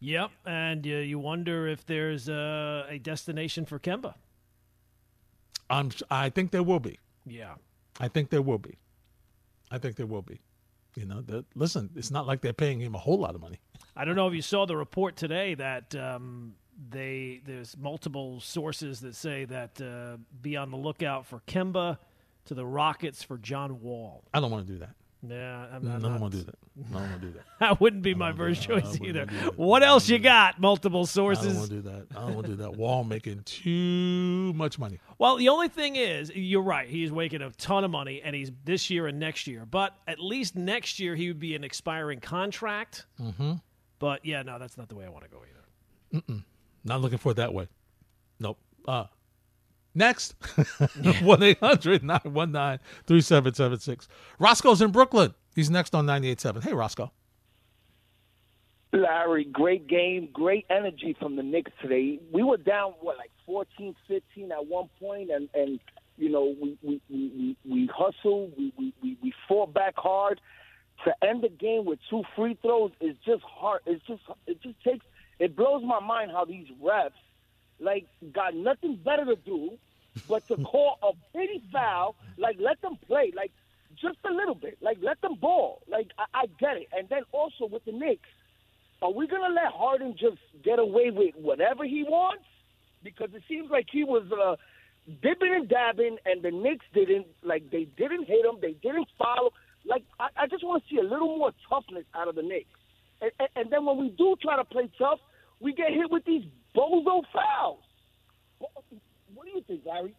[0.00, 4.14] Yep, and uh, you wonder if there's uh, a destination for Kemba.
[5.68, 6.98] I'm, I think there will be.
[7.26, 7.54] Yeah.
[8.00, 8.78] I think there will be.
[9.70, 10.40] I think there will be.
[10.98, 13.60] You know, listen, it's not like they're paying him a whole lot of money.
[13.94, 16.54] I don't know if you saw the report today that um,
[16.90, 21.98] they there's multiple sources that say that uh, be on the lookout for Kemba
[22.46, 24.24] to the Rockets for John Wall.
[24.34, 24.94] I don't want to do that.
[25.26, 26.92] Yeah, I'm I not, don't want to do that.
[26.92, 27.42] Want to do that.
[27.58, 29.26] That wouldn't be my first do choice either.
[29.56, 30.60] What else you got?
[30.60, 31.46] Multiple sources.
[31.46, 32.06] I don't want to do that.
[32.16, 32.76] I don't want to do that.
[32.76, 35.00] Wall making too much money.
[35.18, 36.88] Well, the only thing is, you're right.
[36.88, 39.66] He's making a ton of money, and he's this year and next year.
[39.68, 43.06] But at least next year he would be an expiring contract.
[43.20, 43.54] Mm-hmm.
[43.98, 46.42] But yeah, no, that's not the way I want to go either.
[46.84, 47.66] Not looking for it that way.
[48.38, 48.58] Nope.
[48.86, 49.04] Uh,
[49.98, 50.34] next,
[51.22, 54.08] 1 800 919 3776.
[54.38, 55.34] Roscoe's in Brooklyn.
[55.54, 56.62] He's next on 98.7.
[56.62, 57.12] Hey, Roscoe.
[58.92, 62.18] Larry, great game, great energy from the Knicks today.
[62.32, 65.78] We were down what like 14, 15 at one point, and and
[66.16, 70.40] you know we we we we, we hustled, we, we we we fought back hard.
[71.04, 73.82] To end the game with two free throws is just hard.
[73.86, 75.04] It's just it just takes
[75.38, 77.12] it blows my mind how these refs
[77.80, 79.78] like got nothing better to do
[80.28, 82.16] but to call a pity foul.
[82.36, 83.52] Like let them play, like
[84.00, 85.82] just a little bit, like let them ball.
[85.88, 88.28] Like I, I get it, and then also with the Knicks.
[89.00, 92.44] Are we to let Harden just get away with whatever he wants?
[93.04, 94.56] Because it seems like he was uh,
[95.22, 97.26] dipping and dabbing, and the Knicks didn't.
[97.42, 99.52] Like they didn't hit him, they didn't follow.
[99.84, 102.70] Like I, I just want to see a little more toughness out of the Knicks.
[103.20, 105.20] And, and, and then when we do try to play tough,
[105.60, 106.44] we get hit with these
[106.74, 107.80] bozo fouls.
[109.66, 110.14] What, what do you think, Larry?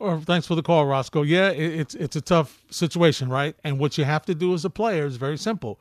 [0.00, 1.22] Or thanks for the call, Roscoe.
[1.22, 3.54] Yeah, it, it's it's a tough situation, right?
[3.64, 5.80] And what you have to do as a player is very simple.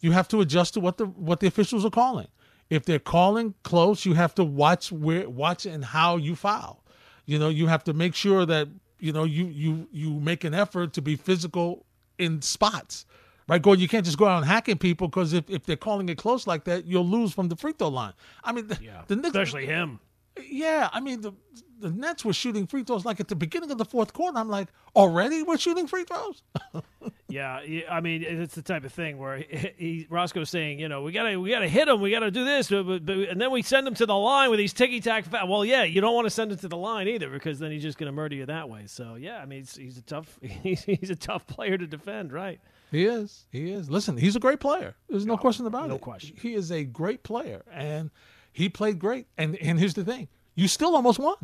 [0.00, 2.28] You have to adjust to what the what the officials are calling.
[2.70, 6.84] If they're calling close, you have to watch where watch and how you foul.
[7.26, 10.54] You know, you have to make sure that you know you you you make an
[10.54, 11.84] effort to be physical
[12.18, 13.04] in spots.
[13.46, 16.08] Right, Gordon, you can't just go out and hacking people because if, if they're calling
[16.08, 18.12] it close like that, you'll lose from the free throw line.
[18.44, 19.98] I mean, the, Yeah, the Knicks, especially him.
[20.40, 21.32] yeah, I mean the
[21.80, 24.38] the Nets were shooting free throws like at the beginning of the fourth quarter.
[24.38, 26.42] I'm like, already we're shooting free throws.
[27.28, 31.02] Yeah, I mean, it's the type of thing where he, he Roscoe's saying, you know,
[31.02, 33.52] we gotta we gotta hit him, we gotta do this, but, but, but- and then
[33.52, 35.24] we send him to the line with these ticky tack.
[35.26, 37.70] Fa- well, yeah, you don't want to send him to the line either because then
[37.70, 38.82] he's just gonna murder you that way.
[38.86, 42.32] So yeah, I mean, he's, he's a tough he's, he's a tough player to defend,
[42.32, 42.60] right?
[42.90, 43.46] He is.
[43.52, 43.88] He is.
[43.88, 44.96] Listen, he's a great player.
[45.08, 45.88] There's no question about no it.
[45.88, 46.36] No question.
[46.42, 48.10] He is a great player, and
[48.52, 49.28] he played great.
[49.38, 51.36] And and here's the thing: you still almost won,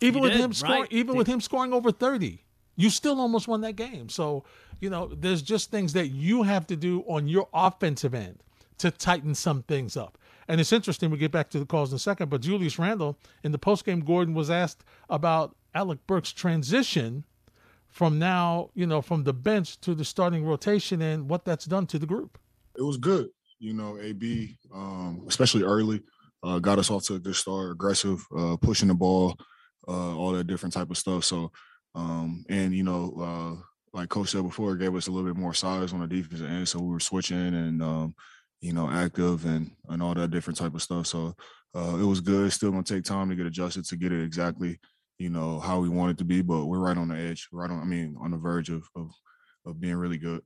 [0.00, 0.80] even You with did, him scoring.
[0.82, 0.92] right.
[0.92, 2.44] Even with him scoring over thirty,
[2.76, 4.08] you still almost won that game.
[4.08, 4.44] So
[4.80, 8.42] you know, there's just things that you have to do on your offensive end
[8.78, 10.18] to tighten some things up.
[10.48, 11.10] And it's interesting.
[11.10, 14.04] We get back to the calls in a second, but Julius Randle in the postgame,
[14.04, 17.24] Gordon was asked about Alec Burks' transition
[17.88, 21.86] from now, you know, from the bench to the starting rotation and what that's done
[21.86, 22.38] to the group.
[22.76, 23.30] it was good.
[23.58, 26.02] You know, AB, um, especially early,
[26.42, 29.34] uh, got us off to a good start, aggressive, uh, pushing the ball,
[29.88, 31.24] uh, all that different type of stuff.
[31.24, 31.52] So,
[31.94, 35.40] um, and you know, uh, like Coach said before, it gave us a little bit
[35.40, 38.14] more size on the defensive end, so we were switching and um,
[38.60, 41.06] you know, active and and all that different type of stuff.
[41.06, 41.34] So
[41.74, 42.52] uh, it was good.
[42.52, 44.78] Still gonna take time to get adjusted to get it exactly,
[45.18, 46.42] you know, how we want it to be.
[46.42, 47.80] But we're right on the edge, right on.
[47.80, 49.10] I mean, on the verge of of,
[49.64, 50.42] of being really good.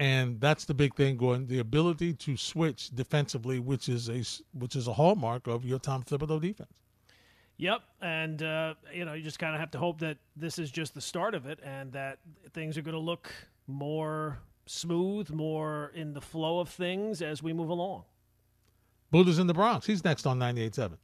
[0.00, 4.22] And that's the big thing, Gordon, the ability to switch defensively, which is a
[4.58, 6.72] which is a hallmark of your Tom Thibodeau defense.
[7.62, 10.68] Yep, and uh, you know, you just kind of have to hope that this is
[10.68, 12.18] just the start of it, and that
[12.52, 13.32] things are going to look
[13.68, 18.02] more smooth, more in the flow of things as we move along.
[19.12, 19.86] Buddha's in the Bronx.
[19.86, 20.96] He's next on 98.7.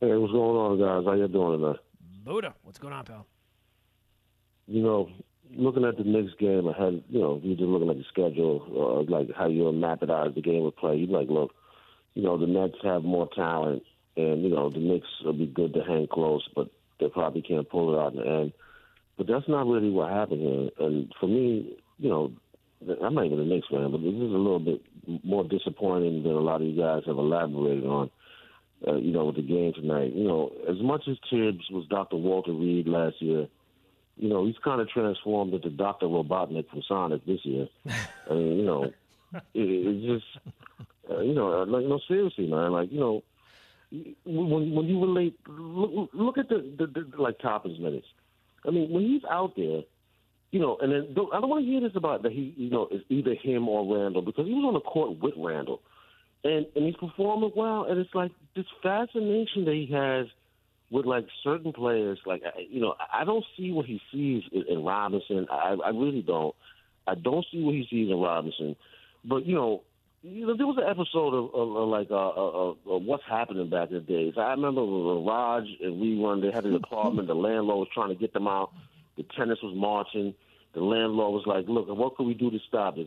[0.00, 1.08] Hey, what's going on, guys?
[1.08, 1.78] How you doing tonight?
[2.24, 3.26] Buddha, what's going on, pal?
[4.66, 5.08] You know,
[5.54, 8.66] looking at the Knicks game, I had, you know, you just looking at the schedule,
[8.74, 10.96] or like how you map it out as the game would play.
[10.96, 11.52] You're like, look,
[12.14, 13.82] you know, the Nets have more talent,
[14.16, 16.68] and you know, the Knicks will be good to hang close, but
[17.00, 18.52] they probably can't pull it out in the end.
[19.16, 20.86] But that's not really what happened here.
[20.86, 22.32] And for me, you know,
[23.02, 24.82] I'm not even a Knicks fan, but this is a little bit
[25.24, 28.10] more disappointing than a lot of you guys have elaborated on.
[28.86, 30.12] Uh, you know, with the game tonight.
[30.14, 32.14] You know, as much as Thibs was Dr.
[32.14, 33.48] Walter Reed last year,
[34.18, 36.06] you know, he's kind of transformed into Dr.
[36.06, 37.66] Robotnik from Sonic this year.
[38.30, 40.44] I mean, you know, it, it's just,
[41.10, 42.72] uh, you know, like, no, seriously, man.
[42.72, 43.22] Like, you know,
[44.24, 48.06] when when you relate, look, look at the, the, the like Toppin's minutes.
[48.66, 49.82] I mean, when he's out there,
[50.50, 52.70] you know, and then don't, I don't want to hear this about that he, you
[52.70, 55.80] know, it's either him or Randle because he was on the court with Randle,
[56.44, 60.26] and and he's performing well, and it's like this fascination that he has
[60.90, 62.18] with like certain players.
[62.26, 65.46] Like, you know, I don't see what he sees in, in Robinson.
[65.50, 66.54] I, I really don't.
[67.06, 68.76] I don't see what he sees in Robinson,
[69.24, 69.82] but you know,
[70.22, 73.22] you know, there was an episode of, of, of like uh, uh, uh, uh, what's
[73.28, 74.34] happening back in the days.
[74.36, 77.28] I remember when Raj and rerun they had an apartment.
[77.28, 78.72] the landlord was trying to get them out.
[79.16, 80.34] The tenants was marching.
[80.74, 83.06] The landlord was like, "Look, what can we do to stop this?"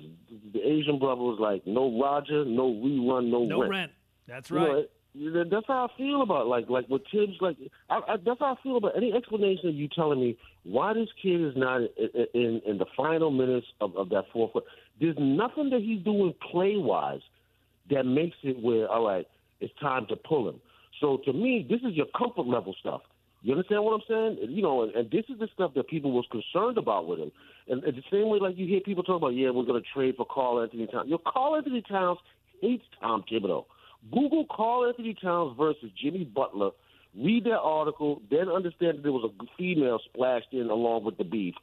[0.53, 3.91] The Asian brother was like, "No Roger, no rerun, no, no rent." No rent.
[4.27, 4.85] That's right.
[5.13, 7.33] You know, that's how I feel about like like with Thibs.
[7.41, 7.57] Like
[7.89, 11.09] I, I, that's how I feel about any explanation of you telling me why this
[11.21, 14.51] kid is not in in, in the final minutes of, of that fourth.
[15.01, 17.21] There's nothing that he's doing play wise
[17.89, 19.27] that makes it where all right,
[19.59, 20.61] it's time to pull him.
[21.01, 23.01] So to me, this is your comfort level stuff.
[23.41, 24.51] You understand what I'm saying?
[24.51, 27.31] You know, and, and this is the stuff that people was concerned about with him.
[27.67, 29.89] And, and the same way, like you hear people talk about, yeah, we're going to
[29.93, 31.09] trade for Karl-Anthony Towns.
[31.09, 32.19] Your Karl-Anthony Towns
[32.61, 33.65] hates Tom Thibodeau.
[34.11, 36.69] Google Karl-Anthony Towns versus Jimmy Butler.
[37.17, 41.23] Read that article, then understand that there was a female splashed in along with the
[41.23, 41.55] beef.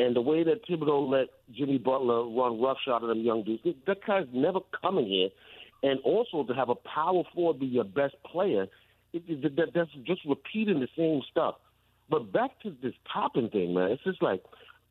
[0.00, 3.98] And the way that Thibodeau let Jimmy Butler run roughshod at them young dudes, that
[4.06, 5.28] guy's never coming here.
[5.82, 8.66] And also to have a power forward be your best player,
[9.12, 11.56] it, it, that, that's just repeating the same stuff.
[12.08, 14.42] But back to this Toppin thing, man, it's just like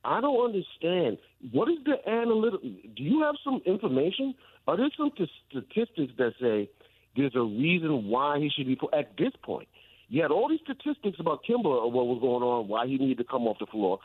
[0.05, 1.17] I don't understand.
[1.51, 2.59] What is the analytical?
[2.61, 4.35] Do you have some information?
[4.67, 6.69] Are there some t- statistics that say
[7.17, 9.67] there's a reason why he should be put at this point?
[10.07, 13.17] You had all these statistics about Kemba or what was going on, why he needed
[13.17, 13.99] to come off the floor.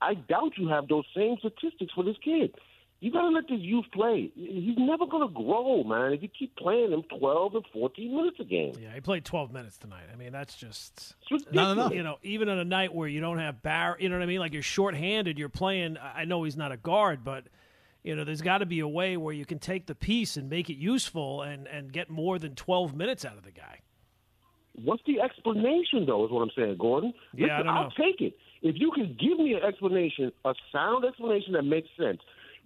[0.00, 2.54] I doubt you have those same statistics for this kid.
[3.00, 4.32] You got to let this youth play.
[4.34, 6.12] He's never going to grow, man.
[6.12, 8.74] If you keep playing him 12 and 14 minutes a game.
[8.80, 10.06] Yeah, he played 12 minutes tonight.
[10.12, 11.14] I mean, that's just
[11.52, 11.92] not enough.
[11.92, 14.26] You know, even on a night where you don't have Bar, you know what I
[14.26, 14.40] mean?
[14.40, 15.96] Like you're shorthanded, you're playing.
[15.96, 17.44] I know he's not a guard, but
[18.02, 20.50] you know, there's got to be a way where you can take the piece and
[20.50, 23.78] make it useful and and get more than 12 minutes out of the guy.
[24.74, 26.24] What's the explanation, though?
[26.24, 27.12] Is what I'm saying, Gordon.
[27.32, 27.72] Yeah, I don't know.
[27.72, 31.88] I'll take it if you can give me an explanation, a sound explanation that makes
[31.98, 32.20] sense.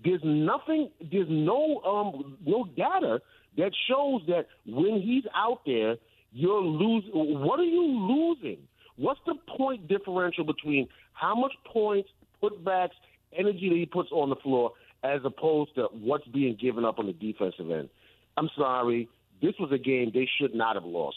[0.05, 0.91] There's nothing.
[1.11, 3.21] There's no um no data
[3.57, 5.97] that shows that when he's out there,
[6.33, 7.11] you're losing.
[7.13, 8.59] What are you losing?
[8.97, 12.09] What's the point differential between how much points,
[12.43, 12.91] putbacks,
[13.37, 14.73] energy that he puts on the floor,
[15.05, 17.89] as opposed to what's being given up on the defensive end?
[18.37, 19.09] I'm sorry.
[19.41, 21.17] This was a game they should not have lost.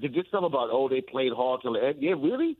[0.00, 1.96] Did this stuff about oh they played hard till the end.
[2.00, 2.56] Yeah, really?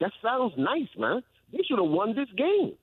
[0.00, 1.22] That sounds nice, man.
[1.52, 2.74] They should have won this game.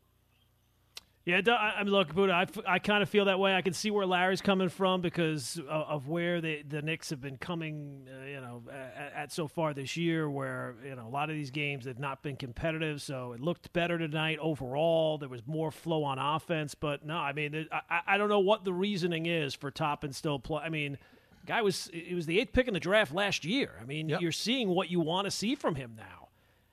[1.27, 3.53] Yeah, I mean, look, Buddha, I, I kind of feel that way.
[3.53, 7.19] I can see where Larry's coming from because of, of where the the Knicks have
[7.19, 10.29] been coming, uh, you know, at, at, so far this year.
[10.29, 13.73] Where you know a lot of these games have not been competitive, so it looked
[13.73, 15.17] better tonight overall.
[15.17, 18.63] There was more flow on offense, but no, I mean, I, I don't know what
[18.63, 20.61] the reasoning is for Toppin still play.
[20.63, 20.97] I mean,
[21.45, 23.71] guy was it was the eighth pick in the draft last year.
[23.81, 24.21] I mean, yep.
[24.21, 26.26] you're seeing what you want to see from him now,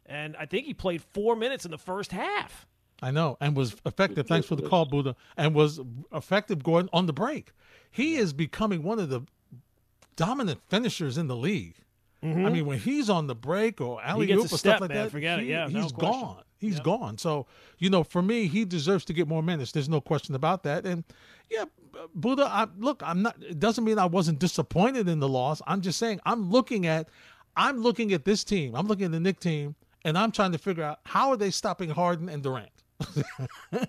[0.06, 2.66] and I think he played four minutes in the first half.
[3.02, 4.26] I know, and was effective.
[4.26, 5.80] Thanks for the call, Buddha, and was
[6.12, 7.52] effective Gordon on the break.
[7.90, 9.22] He is becoming one of the
[10.16, 11.76] dominant finishers in the league.
[12.22, 12.46] Mm-hmm.
[12.46, 15.04] I mean, when he's on the break or alley oop or step, stuff like man.
[15.04, 15.48] that, forget he, it.
[15.50, 16.42] Yeah, he's no gone.
[16.58, 16.84] He's yep.
[16.84, 17.18] gone.
[17.18, 17.46] So
[17.78, 19.72] you know, for me, he deserves to get more minutes.
[19.72, 20.86] There's no question about that.
[20.86, 21.04] And
[21.50, 21.64] yeah,
[22.14, 23.36] Buddha, I, look, I'm not.
[23.42, 25.60] It doesn't mean I wasn't disappointed in the loss.
[25.66, 27.10] I'm just saying I'm looking at,
[27.56, 28.74] I'm looking at this team.
[28.74, 31.50] I'm looking at the Knick team, and I'm trying to figure out how are they
[31.50, 32.70] stopping Harden and Durant.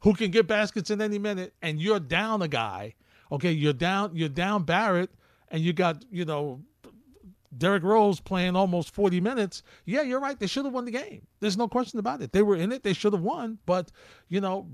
[0.00, 2.94] who can get baskets in any minute, and you're down a guy.
[3.30, 5.10] Okay, you're down you're down Barrett,
[5.48, 6.60] and you got you know
[7.56, 9.62] Derrick Rose playing almost 40 minutes.
[9.84, 10.38] Yeah, you're right.
[10.38, 11.26] They should have won the game.
[11.40, 12.32] There's no question about it.
[12.32, 12.82] They were in it.
[12.82, 13.58] They should have won.
[13.66, 13.92] But
[14.28, 14.68] you know,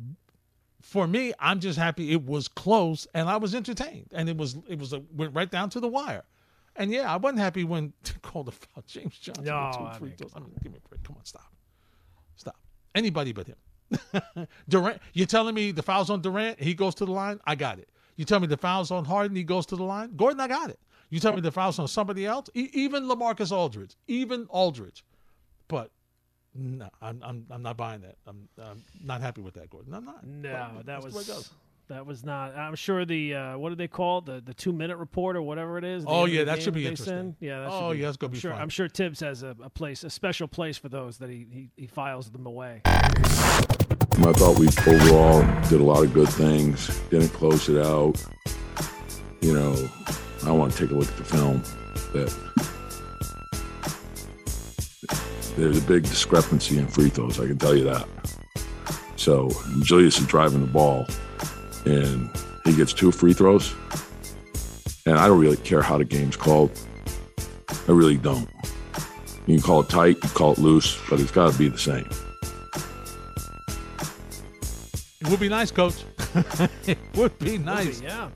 [0.81, 4.57] for me, I'm just happy it was close and I was entertained, and it was
[4.69, 6.25] it was a, went right down to the wire.
[6.79, 8.85] And yeah, I wasn't happy when called the foul.
[8.87, 10.33] James Johnson no, two I free mean, throws.
[10.35, 11.03] I mean, give me a break.
[11.03, 11.53] Come on, stop,
[12.37, 12.57] stop.
[12.95, 14.47] Anybody but him.
[14.69, 17.39] Durant, you're telling me the foul's on Durant, he goes to the line?
[17.47, 17.89] I got it.
[18.17, 20.17] You tell me the foul's on Harden, he goes to the line?
[20.17, 20.79] Gordon, I got it.
[21.11, 22.49] You tell me the foul's on somebody else?
[22.55, 25.05] E- even LaMarcus Aldridge, even Aldridge.
[25.69, 25.91] But
[26.55, 28.17] no, I'm I'm, I'm not buying that.
[28.27, 29.95] I'm, I'm not happy with that, Gordon.
[29.95, 30.27] I'm not.
[30.27, 31.51] No, But that that's the way it was.
[31.89, 32.57] That was not.
[32.57, 34.27] I'm sure the uh, what do they call it?
[34.27, 36.05] the the two minute report or whatever it is.
[36.07, 37.07] Oh, yeah, that should be interesting.
[37.17, 37.37] send?
[37.39, 38.61] Yeah, that Oh, be, yeah, that's gonna I'm be sure, fun.
[38.61, 41.71] I'm sure Thibs has a, a place, a special place for those that he he,
[41.77, 42.81] he files them away.
[42.85, 48.15] I thought we overall did a lot of good things, didn't close it out.
[49.41, 49.89] You know,
[50.45, 51.63] I want to take a look at the film,
[52.13, 52.35] but
[55.57, 57.39] there's a big discrepancy in free throws.
[57.39, 58.09] I can tell you that.
[59.17, 59.51] So
[59.83, 61.07] Julius is driving the ball,
[61.87, 62.31] and
[62.65, 63.75] he gets two free throws,
[65.07, 66.71] and I don't really care how the game's called.
[67.89, 68.49] I really don't.
[69.47, 71.69] You can call it tight, you can call it loose, but it's got to be
[71.69, 72.09] the same.
[75.21, 76.05] It would be nice, Coach.
[76.87, 78.01] it would be nice.
[78.01, 78.31] yeah.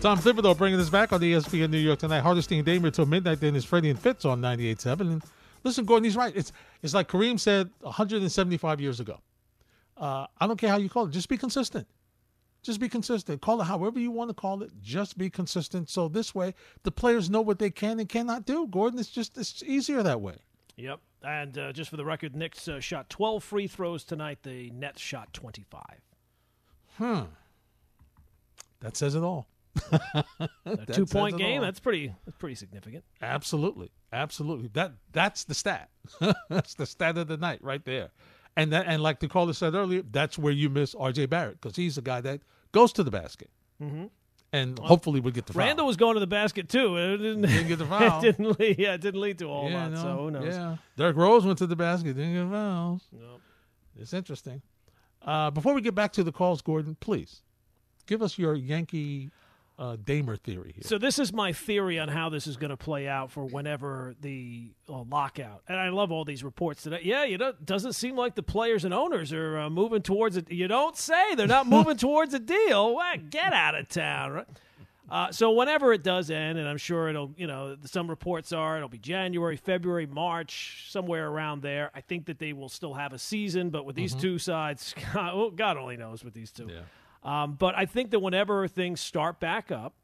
[0.00, 2.20] Tom Thibodeau bringing us back on the ESPN New York tonight.
[2.20, 3.40] Hardesty and Damer till midnight.
[3.40, 5.00] Then is Freddie and Fitz on 98.7.
[5.00, 5.22] And
[5.64, 6.34] listen, Gordon, he's right.
[6.34, 9.18] It's it's like Kareem said 175 years ago.
[9.96, 11.10] Uh, I don't care how you call it.
[11.10, 11.86] Just be consistent.
[12.62, 13.40] Just be consistent.
[13.40, 14.70] Call it however you want to call it.
[14.82, 15.88] Just be consistent.
[15.88, 18.66] So this way, the players know what they can and cannot do.
[18.66, 20.36] Gordon, it's just it's easier that way.
[20.76, 21.00] Yep.
[21.22, 24.38] And uh, just for the record, Knicks uh, shot 12 free throws tonight.
[24.42, 25.82] The Nets shot 25.
[26.96, 27.20] Hmm.
[28.80, 29.46] That says it all.
[29.92, 30.24] A
[30.64, 31.60] That two point game.
[31.60, 32.14] That's pretty.
[32.24, 33.04] That's pretty significant.
[33.22, 34.68] Absolutely, absolutely.
[34.72, 35.90] That that's the stat.
[36.48, 38.10] that's the stat of the night right there.
[38.56, 41.26] And that and like the caller said earlier, that's where you miss R.J.
[41.26, 42.40] Barrett because he's a guy that
[42.72, 43.48] goes to the basket
[43.82, 44.06] Mm-hmm.
[44.52, 45.60] and hopefully would get the foul.
[45.64, 46.96] Randle was going to the basket too.
[46.98, 48.18] It didn't, Didn't get the foul.
[48.18, 48.78] it didn't lead.
[48.78, 49.92] Yeah, it didn't lead to a whole yeah, lot.
[49.92, 50.54] no, so who knows?
[50.54, 53.02] Yeah, Derrick Rose went to the basket, didn't get fouls.
[53.12, 53.40] Nope.
[53.98, 54.60] It's interesting.
[55.22, 57.42] Uh, before we get back to the calls, Gordon, please
[58.06, 59.30] give us your Yankee
[59.80, 60.82] uh, Damer theory here.
[60.84, 64.14] So this is my theory on how this is going to play out for whenever
[64.20, 65.62] the uh, lockout.
[65.68, 67.00] And I love all these reports today.
[67.02, 70.50] Yeah, you know, doesn't seem like the players and owners are uh, moving towards it.
[70.52, 72.94] You don't say they're not moving towards a deal.
[72.94, 74.46] Well, get out of town, right?
[75.10, 78.76] Uh, so whenever it does end, and I'm sure it'll, you know, some reports are
[78.76, 81.90] it'll be January, February, March, somewhere around there.
[81.94, 85.36] I think that they will still have a season, but with these two sides, God,
[85.36, 86.68] well, God only knows with these two.
[87.22, 89.94] Um, but I think that whenever things start back up,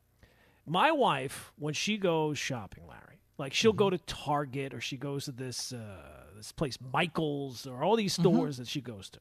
[0.67, 5.25] my wife, when she goes shopping, Larry, like she'll go to Target or she goes
[5.27, 9.21] to this uh, this place, Michaels, or all these stores that she goes to.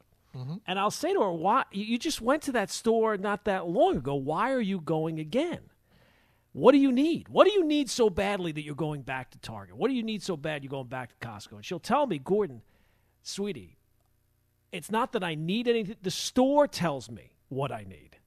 [0.67, 3.67] And I'll say to her, "Why you you just went to that store not that
[3.67, 4.15] long ago?
[4.15, 5.69] Why are you going again?
[6.51, 7.29] What do you need?
[7.29, 9.77] What do you need so badly that you're going back to Target?
[9.77, 12.19] What do you need so bad you're going back to Costco?" And she'll tell me,
[12.19, 12.63] "Gordon,
[13.23, 13.77] sweetie,
[14.73, 15.95] it's not that I need anything.
[16.01, 18.17] The store tells me what I need."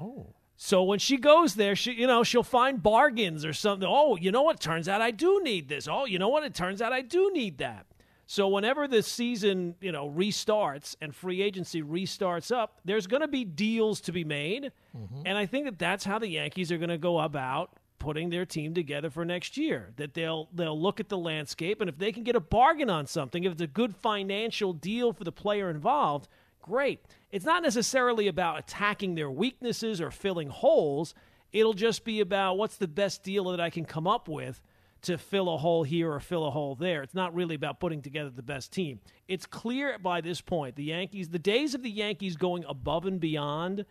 [0.00, 3.88] oh, So when she goes there, she you know she'll find bargains or something.
[3.90, 4.60] Oh, you know what?
[4.60, 5.88] Turns out I do need this.
[5.88, 6.44] Oh, you know what?
[6.44, 7.86] It turns out I do need that.
[8.26, 13.28] So whenever the season you know restarts and free agency restarts up, there's going to
[13.28, 15.22] be deals to be made, mm-hmm.
[15.26, 18.44] and I think that that's how the Yankees are going to go about putting their
[18.44, 19.92] team together for next year.
[19.96, 23.06] That they'll they'll look at the landscape, and if they can get a bargain on
[23.06, 26.28] something, if it's a good financial deal for the player involved,
[26.62, 27.00] great.
[27.30, 31.14] It's not necessarily about attacking their weaknesses or filling holes.
[31.52, 34.62] It'll just be about what's the best deal that I can come up with
[35.02, 37.02] to fill a hole here or fill a hole there.
[37.02, 39.00] It's not really about putting together the best team.
[39.28, 43.20] It's clear by this point the Yankees, the days of the Yankees going above and
[43.20, 43.84] beyond,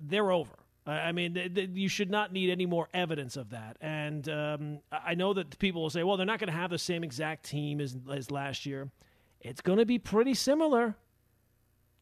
[0.00, 0.52] they're over.
[0.86, 3.76] I mean, th- th- you should not need any more evidence of that.
[3.80, 6.70] And um, I I know that people will say, well, they're not going to have
[6.70, 8.90] the same exact team as, as last year.
[9.40, 10.96] It's going to be pretty similar.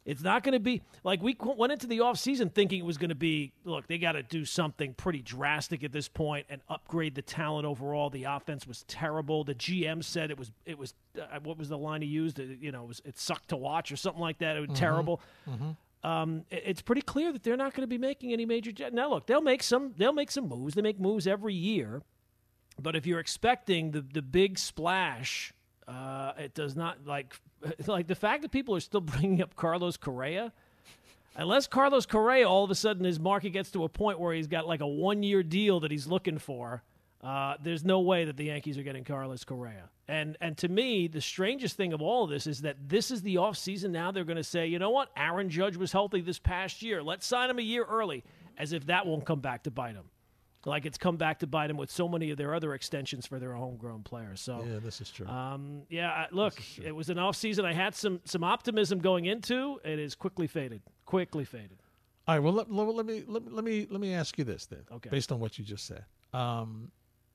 [0.05, 3.09] It's not going to be like we went into the offseason thinking it was going
[3.09, 7.15] to be look, they got to do something pretty drastic at this point and upgrade
[7.15, 8.11] the talent overall.
[8.11, 9.45] The offense was terrible.
[9.45, 12.39] The GM said it was it was uh, what was the line he used?
[12.39, 14.57] It, you know, it, was, it sucked to watch or something like that.
[14.57, 15.23] It was terrible.
[16.03, 18.73] Um, it- it's pretty clear that they're not going to be making any major.
[18.93, 19.95] Now, look, they'll make some.
[19.97, 20.75] They'll make some moves.
[20.75, 22.03] They make moves every year,
[22.79, 25.55] but if you're expecting the the big splash,
[25.87, 27.35] uh, it does not like
[27.87, 30.53] like the fact that people are still bringing up Carlos Correa.
[31.37, 34.47] Unless Carlos Correa all of a sudden his market gets to a point where he's
[34.47, 36.85] got like a one year deal that he's looking for,
[37.23, 39.91] uh, there's no way that the Yankees are getting Carlos Correa.
[40.07, 43.23] And and to me, the strangest thing of all of this is that this is
[43.23, 44.13] the offseason now.
[44.13, 45.11] They're going to say, you know what?
[45.17, 47.03] Aaron Judge was healthy this past year.
[47.03, 48.23] Let's sign him a year early,
[48.57, 50.05] as if that won't come back to bite him.
[50.67, 53.39] Like it's come back to bite him with so many of their other extensions for
[53.39, 54.41] their homegrown players.
[54.41, 55.27] So yeah, this is true.
[55.27, 57.65] um, yeah, look, it was an off season.
[57.65, 59.81] I had some some optimism going into.
[59.85, 60.83] It is quickly faded.
[61.07, 61.79] Quickly faded.
[62.27, 62.43] All right.
[62.43, 64.81] Well, let, let, let me let, me- let me let me ask you this then.
[64.91, 65.11] Okay.
[65.11, 66.91] Based on what you just said, um,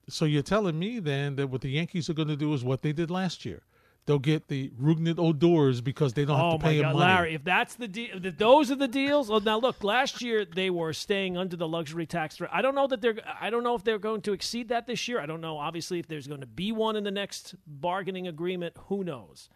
[0.08, 2.82] so you're telling me then that what the Yankees are going to do is what
[2.82, 3.62] they did last year.
[4.06, 7.12] They'll get the Rougned Odors because they don't Oh have to pay him God, money.
[7.12, 7.34] Larry!
[7.34, 9.28] If that's the deal, if those are the deals.
[9.28, 12.40] Well, now look, last year they were staying under the luxury tax.
[12.50, 13.18] I don't know that they're.
[13.40, 15.20] I don't know if they're going to exceed that this year.
[15.20, 15.58] I don't know.
[15.58, 19.48] Obviously, if there's going to be one in the next bargaining agreement, who knows?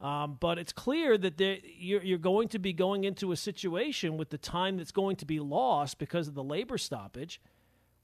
[0.00, 1.40] Um, but it's clear that
[1.78, 5.24] you're, you're going to be going into a situation with the time that's going to
[5.26, 7.40] be lost because of the labor stoppage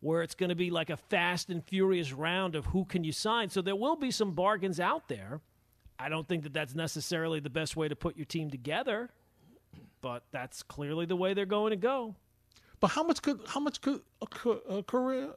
[0.00, 3.12] where it's going to be like a fast and furious round of who can you
[3.12, 3.48] sign.
[3.48, 5.40] So there will be some bargains out there.
[6.02, 9.10] I don't think that that's necessarily the best way to put your team together,
[10.00, 12.16] but that's clearly the way they're going to go.
[12.80, 15.30] But how much could how much could a career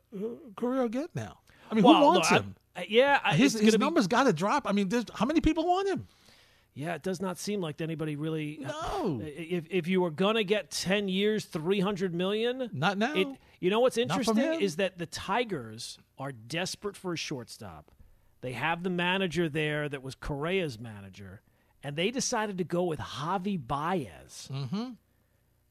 [0.56, 1.40] career get now?
[1.70, 2.56] I mean, Well, who wants I- him?
[2.76, 4.68] I- yeah, I- his his be- numbers got to drop.
[4.68, 6.08] I mean, there's, how many people want him?
[6.74, 8.66] Yeah, it does not seem like anybody really.
[8.66, 9.22] Uh, no.
[9.24, 13.14] If if you were gonna get ten years, three hundred million, Not now.
[13.14, 13.28] It,
[13.62, 17.92] you know what's interesting is that the Tigers are desperate for a shortstop.
[18.42, 21.42] They have the manager there that was Correa's manager,
[21.84, 24.50] and they decided to go with Javi Baez.
[24.52, 24.92] Mm-hmm.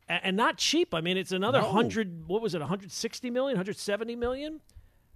[0.07, 0.93] And, not cheap.
[0.95, 1.69] I mean, it's another No.
[1.69, 2.29] hundred.
[2.29, 2.61] What was it?
[2.61, 4.61] One hundred sixty million, one hundred seventy million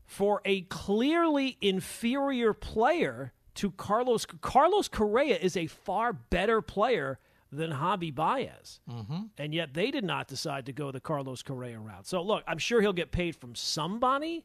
[0.07, 4.25] for a clearly inferior player to Carlos.
[4.41, 7.19] Carlos Correa is a far better player
[7.53, 8.81] than Javi Baez.
[8.91, 9.23] Mm-hmm.
[9.37, 12.07] And yet they did not decide to go the Carlos Correa route.
[12.07, 14.45] So, look, I'm sure he'll get paid from somebody.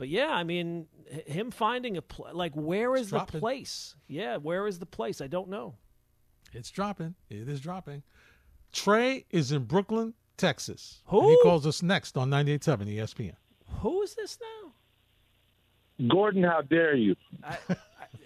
[0.00, 0.86] But yeah, I mean,
[1.26, 3.40] him finding a pl- like where is the dropping.
[3.40, 3.94] place?
[4.08, 5.20] Yeah, where is the place?
[5.20, 5.74] I don't know.
[6.54, 7.16] It's dropping.
[7.28, 8.02] It is dropping.
[8.72, 11.02] Trey is in Brooklyn, Texas.
[11.08, 11.20] Who?
[11.20, 13.34] And he calls us next on 98.7 ESPN.
[13.80, 16.08] Who is this now?
[16.08, 17.14] Gordon, how dare you?
[17.44, 17.76] I, I,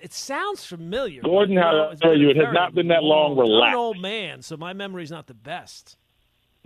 [0.00, 1.22] it sounds familiar.
[1.22, 2.30] Gordon, how no, it's dare you?
[2.30, 3.32] It has not been that long.
[3.36, 3.48] Relax.
[3.48, 3.72] I'm Relax.
[3.72, 5.96] an old man, so my memory's not the best.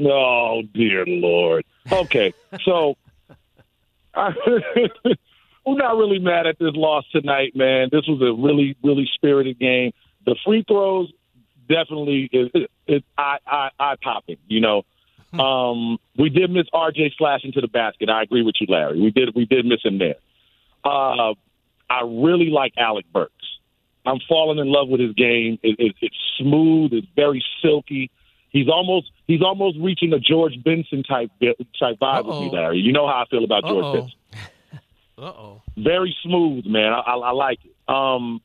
[0.00, 1.64] Oh dear Lord.
[1.90, 2.98] Okay, so
[4.18, 4.34] I,
[5.66, 7.88] we're not really mad at this loss tonight, man.
[7.92, 9.92] This was a really, really spirited game.
[10.24, 11.10] The free throws
[11.68, 12.48] definitely is,
[12.86, 14.38] is eye, eye, eye popping.
[14.48, 14.82] You know,
[15.38, 18.08] um, we did miss RJ slashing to the basket.
[18.08, 19.00] I agree with you, Larry.
[19.00, 20.16] We did, we did miss him there.
[20.84, 21.34] Uh,
[21.90, 23.32] I really like Alec Burks.
[24.06, 25.58] I'm falling in love with his game.
[25.62, 26.92] It, it, it's smooth.
[26.92, 28.10] It's very silky.
[28.50, 31.30] He's almost he's almost reaching a George Benson type
[31.78, 32.56] type vibe with me, Uh-oh.
[32.56, 32.78] Larry.
[32.78, 33.92] You know how I feel about George Uh-oh.
[33.92, 34.18] Benson.
[35.18, 35.62] Uh-oh.
[35.76, 36.92] Very smooth, man.
[36.92, 37.74] I, I, I like it.
[37.92, 38.40] Um,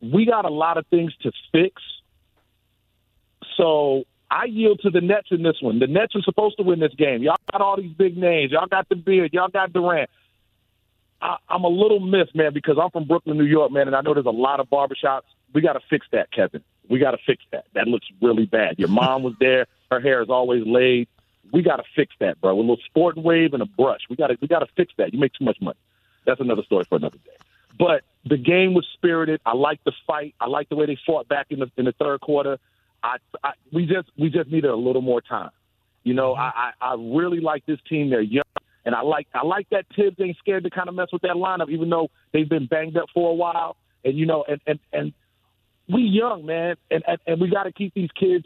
[0.00, 1.82] we got a lot of things to fix.
[3.56, 5.78] So I yield to the Nets in this one.
[5.78, 7.22] The Nets are supposed to win this game.
[7.22, 8.52] Y'all got all these big names.
[8.52, 9.32] Y'all got the beard.
[9.32, 10.10] Y'all got Durant.
[11.20, 14.00] I, I'm a little miffed, man, because I'm from Brooklyn, New York, man, and I
[14.02, 15.22] know there's a lot of barbershops.
[15.54, 16.62] We got to fix that, Kevin.
[16.88, 17.66] We got to fix that.
[17.74, 18.78] That looks really bad.
[18.78, 19.66] Your mom was there.
[19.90, 21.08] Her hair is always laid.
[21.52, 22.54] We got to fix that, bro.
[22.54, 24.00] With a little sport wave and a brush.
[24.10, 25.12] We got to we got to fix that.
[25.12, 25.78] You make too much money.
[26.24, 27.36] That's another story for another day.
[27.78, 29.40] But the game was spirited.
[29.46, 30.34] I like the fight.
[30.40, 32.58] I like the way they fought back in the in the third quarter.
[33.02, 35.50] I, I we just we just needed a little more time.
[36.02, 36.58] You know, mm-hmm.
[36.58, 38.10] I, I I really like this team.
[38.10, 38.44] They're young,
[38.84, 41.36] and I like I like that Thibs ain't scared to kind of mess with that
[41.36, 43.76] lineup, even though they've been banged up for a while.
[44.04, 45.12] And you know, and and and
[45.88, 48.44] we young man, and and, and we got to keep these kids.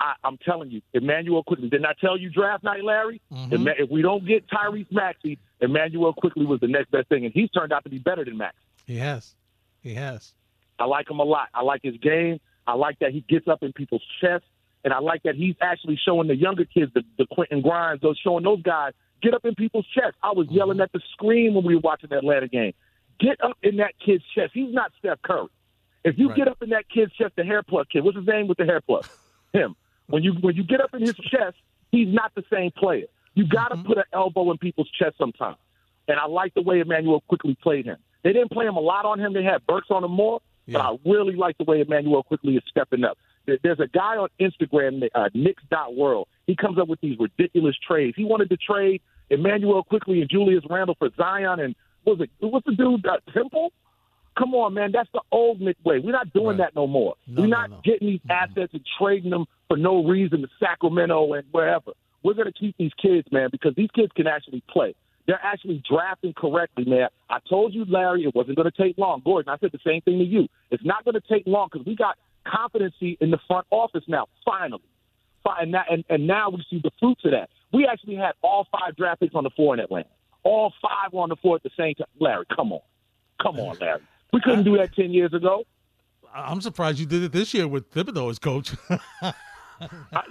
[0.00, 1.68] I, I'm telling you, Emmanuel Quickley.
[1.68, 3.20] Didn't I tell you draft night, Larry?
[3.32, 3.54] Mm-hmm.
[3.54, 7.32] Emma- If we don't get Tyrese Maxey, Emmanuel Quickley was the next best thing, and
[7.32, 8.56] he's turned out to be better than Max.
[8.86, 9.34] He has.
[9.82, 10.32] He has.
[10.78, 11.48] I like him a lot.
[11.54, 12.40] I like his game.
[12.66, 14.48] I like that he gets up in people's chests,
[14.84, 18.18] and I like that he's actually showing the younger kids, the, the Quentin Grimes, those
[18.18, 20.18] showing those guys get up in people's chests.
[20.22, 20.82] I was yelling mm-hmm.
[20.82, 22.72] at the screen when we were watching the Atlanta game.
[23.20, 24.50] Get up in that kid's chest.
[24.54, 25.48] He's not Steph Curry.
[26.04, 26.36] If you Right.
[26.36, 28.64] get up in that kid's chest, the hair plug kid, what's his name with the
[28.64, 29.06] hair plug?
[29.52, 29.74] Him.
[30.06, 31.56] When you when you get up in his chest,
[31.90, 33.06] he's not the same player.
[33.34, 35.56] You got to put an elbow in people's chest sometimes.
[36.06, 37.96] And I like the way Emmanuel Quickley played him.
[38.22, 39.32] They didn't play him a lot on him.
[39.32, 40.40] They had Burks on him more.
[40.68, 43.18] But I really like the way Emmanuel Quickley is stepping up.
[43.46, 46.28] There's a guy on Instagram, uh, World.
[46.46, 48.16] He comes up with these ridiculous trades.
[48.16, 51.74] He wanted to trade Emmanuel Quickley and Julius Randle for Zion and
[52.04, 52.46] what was it?
[52.46, 53.04] What's the dude?
[53.06, 53.72] Uh, Temple?
[54.38, 54.90] Come on, man.
[54.92, 56.00] That's the old Knick way.
[56.00, 56.72] We're not doing Right.
[56.72, 57.14] that no more.
[57.26, 57.80] No, We're not no.
[57.84, 61.92] getting these assets and trading them for no reason to Sacramento and wherever.
[62.22, 64.94] We're going to keep these kids, man, because these kids can actually play.
[65.26, 67.08] They're actually drafting correctly, man.
[67.30, 69.22] I told you, Larry, it wasn't going to take long.
[69.24, 70.48] Gordon, I said the same thing to you.
[70.70, 74.26] It's not going to take long because we got competency in the front office now,
[74.44, 74.82] finally.
[75.46, 77.50] And, that, and, and now we see the fruits of that.
[77.72, 80.08] We actually had all five draft picks on the floor in Atlanta.
[80.42, 82.06] All five were on the floor at the same time.
[82.18, 82.80] Larry, come on.
[83.42, 84.00] Come on, Larry.
[84.34, 85.64] We couldn't do that 10 years ago.
[86.34, 88.72] I'm surprised you did it this year with Thibodeau as coach.
[88.90, 89.32] I-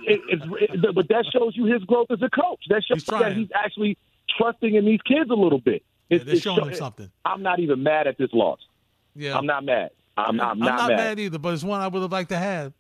[0.06, 2.60] it, it's, it, but that shows you his growth as a coach.
[2.70, 3.98] That shows He's that he's actually
[4.38, 5.84] trusting in these kids a little bit.
[6.10, 7.12] Yeah, It's, they're showing show- him something.
[7.26, 8.60] I'm not even mad at this loss.
[9.16, 9.38] Yeah.
[9.38, 9.92] I'm not mad.
[10.18, 11.20] I'm, I'm, I'm not, mad.
[11.20, 12.74] either, but it's one I would have liked to have.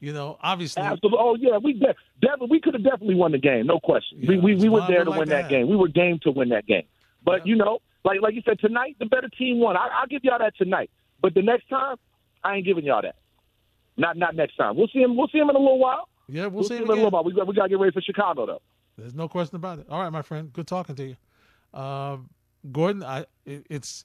[0.00, 0.82] You know, obviously.
[0.82, 1.18] Absolutely.
[1.20, 4.18] Oh yeah, we de- definitely we could have definitely won the game, no question.
[4.26, 5.68] we Yeah, we, it's we were there to like win to that game.
[5.68, 6.82] We were game to win that game.
[7.24, 9.76] But you know, like like you said, tonight the better team won.
[9.76, 10.90] I, I'll give y'all that tonight.
[11.20, 11.96] But the next time,
[12.42, 13.16] I ain't giving y'all that.
[13.96, 14.76] Not not next time.
[14.76, 15.16] We'll see him.
[15.16, 16.08] We'll see him in a little while.
[16.28, 17.24] yeah, we'll, We'll, see him him in a little while.
[17.24, 18.62] We got we got to get ready for Chicago though.
[18.98, 19.86] There's no question about it.
[19.88, 20.52] All right, my friend.
[20.52, 21.78] Good talking to you.
[21.78, 22.30] Um,
[22.70, 24.04] Gordon, I it, it's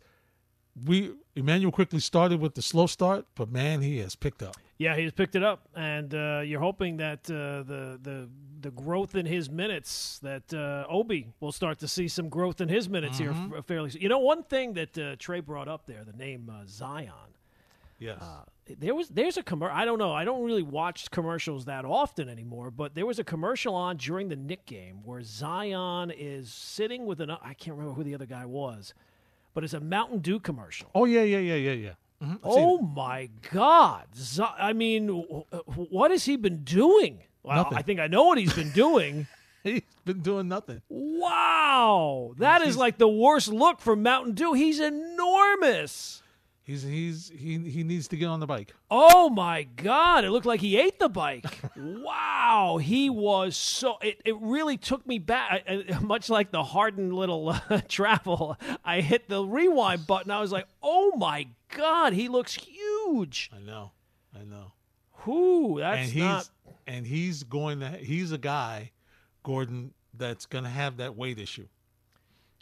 [0.85, 4.55] we Emmanuel Quickley started with the slow start, but man, he has picked up.
[4.79, 8.29] Yeah, he's picked it up, and uh, you're hoping that uh, the the
[8.61, 12.69] the growth in his minutes that uh, Obi will start to see some growth in
[12.69, 13.51] his minutes Mhm.
[13.53, 13.89] here fairly.
[13.91, 14.01] soon.
[14.01, 17.11] You know, one thing that uh, Trey brought up there, the name uh, Zion.
[17.99, 18.21] Yes.
[18.21, 18.43] Uh,
[18.77, 19.75] there was there's a commercial.
[19.75, 20.11] I don't know.
[20.13, 24.29] I don't really watch commercials that often anymore, but there was a commercial on during
[24.29, 28.27] the Knick game where Zion is sitting with an I can't remember who the other
[28.27, 28.93] guy was,
[29.57, 30.87] but it's a Mountain Dew commercial.
[30.93, 31.93] Oh yeah, yeah, yeah, yeah, yeah.
[32.23, 34.05] Mhm, Oh my God!
[34.15, 37.21] Z- I mean, w- w- what has he been doing?
[37.41, 37.77] Well, Nothing.
[37.79, 39.25] I think I know what he's been doing.
[39.63, 40.81] He's been doing nothing.
[40.89, 44.53] wow, that is like the worst look for Mountain Dew.
[44.53, 46.21] He's enormous.
[46.67, 48.75] He's he's he he needs to get on the bike.
[48.91, 50.25] Oh my God!
[50.25, 51.61] It looked like he ate the bike.
[51.77, 53.97] wow, he was so.
[54.01, 55.65] It, it really took me back.
[56.01, 60.29] Much like the hardened little uh, travel, I hit the rewind button.
[60.29, 63.49] I was like, oh my God, he looks huge.
[63.55, 63.93] I know,
[64.37, 64.73] I know.
[65.25, 66.49] Whoo, that's and he's not.
[66.85, 68.91] and he's going to he's a guy,
[69.41, 71.69] Gordon, that's going to have that weight issue.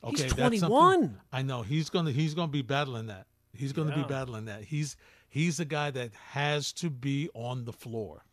[0.03, 1.21] Okay, he's that's something- 21.
[1.33, 3.25] I know he's going to he's going to be battling that.
[3.57, 4.63] He's going to be battling that.
[4.63, 4.95] He's
[5.29, 8.23] he's a guy that has to be on the floor.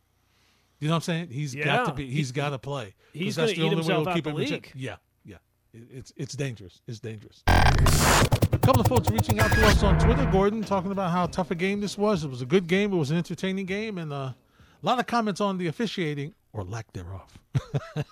[0.79, 1.29] You know what I'm saying?
[1.29, 2.09] He's got to be.
[2.09, 2.93] He's He- got to play.
[3.13, 4.71] he's that's the eat only way we'll keep him in check.
[4.75, 5.37] Yeah, yeah.
[5.73, 6.81] It- It's it's dangerous.
[6.87, 7.41] It's dangerous.
[7.47, 11.51] A couple of folks reaching out to us on Twitter, Gordon, talking about how tough
[11.51, 12.23] a game this was.
[12.23, 12.93] It was a good game.
[12.93, 14.35] It was an entertaining game, and uh, a
[14.81, 17.39] lot of comments on the officiating or lack thereof.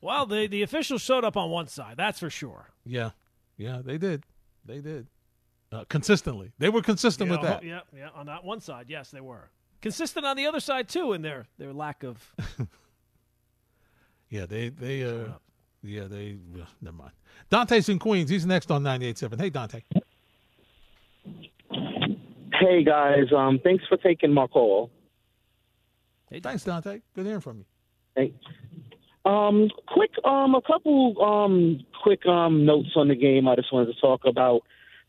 [0.00, 2.70] Well, the the officials showed up on one side, that's for sure.
[2.84, 3.10] yeah,
[3.56, 4.24] yeah, they did.
[4.64, 5.06] They did
[5.72, 6.52] uh, consistently.
[6.58, 7.62] They were consistent with that.
[7.64, 8.10] Yeah, yeah.
[8.14, 9.50] On that one side, yes, they were
[9.80, 12.34] consistent on the other side too, in their their lack of.
[14.32, 15.26] Yeah, they they uh,
[15.82, 16.38] yeah they.
[16.58, 17.12] Uh, never mind.
[17.50, 18.30] Dante's in Queens.
[18.30, 19.38] He's next on 98.7.
[19.38, 19.82] Hey, Dante.
[22.58, 24.90] Hey guys, um, thanks for taking my call.
[26.30, 27.02] Hey, thanks, Dante.
[27.14, 27.64] Good hearing from you.
[28.16, 28.32] Hey.
[29.26, 33.46] Um, quick, um, a couple um quick um notes on the game.
[33.48, 34.62] I just wanted to talk about.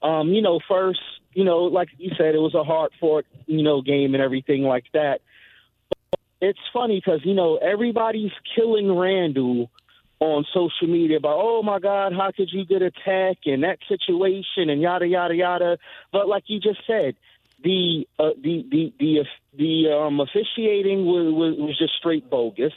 [0.03, 0.99] Um, you know, first,
[1.33, 4.63] you know, like you said, it was a hard fought, you know, game and everything
[4.63, 5.21] like that.
[6.11, 9.71] But It's funny because you know everybody's killing Randle
[10.19, 14.69] on social media about, oh my God, how could you get attacked in that situation
[14.69, 15.77] and yada yada yada.
[16.11, 17.15] But like you just said,
[17.63, 19.25] the uh, the the the
[19.57, 22.73] the um, officiating was, was was just straight bogus,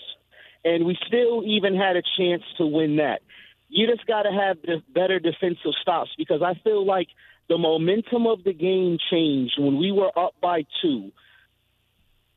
[0.64, 3.20] and we still even had a chance to win that.
[3.68, 7.08] You just got to have the better defensive stops because I feel like
[7.48, 11.12] the momentum of the game changed when we were up by two.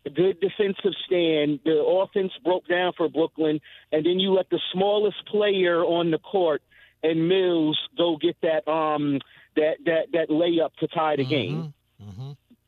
[0.06, 1.60] A good defensive stand.
[1.66, 3.60] The offense broke down for Brooklyn,
[3.92, 6.62] and then you let the smallest player on the court
[7.04, 9.20] and Mills go get that um
[9.56, 11.74] that that that layup to tie the game.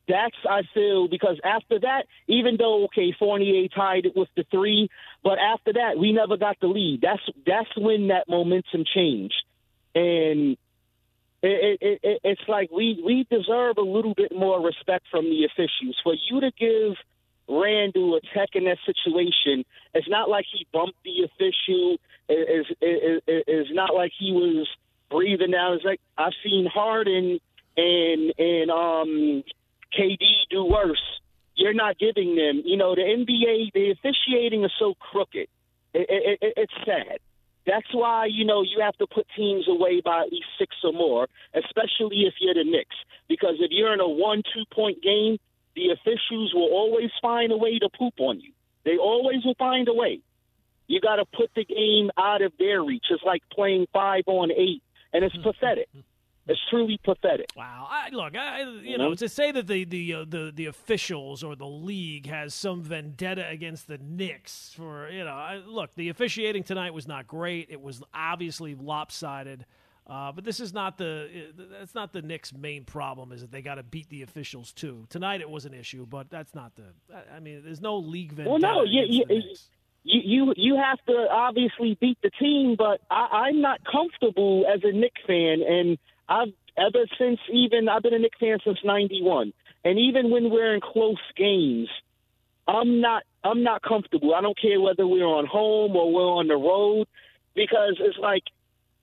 [0.07, 4.89] That's I feel because after that, even though okay, Fournier tied it with the three,
[5.23, 7.01] but after that we never got the lead.
[7.01, 9.43] That's that's when that momentum changed,
[9.93, 10.57] and
[11.43, 15.45] it, it, it, it's like we we deserve a little bit more respect from the
[15.45, 15.97] officials.
[16.03, 16.97] For you to give
[17.47, 21.97] Randle a tech in that situation, it's not like he bumped the official.
[22.27, 24.67] Is is not like he was
[25.09, 25.73] breathing down.
[25.73, 27.39] It's like I've seen Harden
[27.77, 29.43] and and um
[29.97, 31.01] KD do worse.
[31.55, 32.61] You're not giving them.
[32.65, 35.47] You know the NBA, the officiating is so crooked.
[35.93, 37.19] It, it, it, it's sad.
[37.67, 40.93] That's why you know you have to put teams away by at least six or
[40.93, 42.95] more, especially if you're the Knicks.
[43.27, 45.37] Because if you're in a one-two point game,
[45.75, 48.51] the officials will always find a way to poop on you.
[48.83, 50.21] They always will find a way.
[50.87, 53.05] You got to put the game out of their reach.
[53.09, 54.81] It's like playing five on eight,
[55.13, 55.49] and it's mm-hmm.
[55.49, 55.87] pathetic.
[56.51, 57.47] It's truly pathetic.
[57.55, 57.87] Wow.
[57.89, 59.15] I, look, I, you You know, know?
[59.15, 63.47] to say that the the uh, the the officials or the league has some vendetta
[63.49, 67.67] against the Knicks for you know, I, look, the officiating tonight was not great.
[67.69, 69.65] It was obviously lopsided.
[70.07, 73.31] Uh, but this is not the uh, that's not the Knicks' main problem.
[73.31, 75.05] Is that they got to beat the officials too?
[75.09, 76.83] Tonight it was an issue, but that's not the.
[77.15, 78.49] I- I mean, there's no league vendetta.
[78.49, 79.69] Well, no, you, you, the Knicks.
[80.03, 84.81] you you you have to obviously beat the team, but I, I'm not comfortable as
[84.83, 85.97] a Knicks fan, and
[86.31, 89.51] I've ever since even I've been a Knicks fan since '91,
[89.83, 91.89] and even when we're in close games,
[92.67, 94.33] I'm not I'm not comfortable.
[94.33, 97.07] I don't care whether we're on home or we're on the road,
[97.53, 98.43] because it's like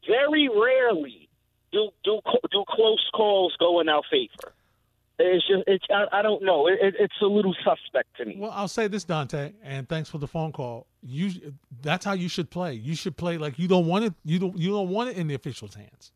[0.06, 1.28] very rarely
[1.70, 2.20] do do
[2.50, 4.54] do close calls go in our favor.
[5.18, 6.66] It's just it's I, I don't know.
[6.66, 8.36] It, it, it's a little suspect to me.
[8.38, 10.86] Well, I'll say this, Dante, and thanks for the phone call.
[11.02, 12.72] You, that's how you should play.
[12.74, 14.14] You should play like you don't want it.
[14.24, 14.56] You don't.
[14.56, 16.12] You don't want it in the officials' hands.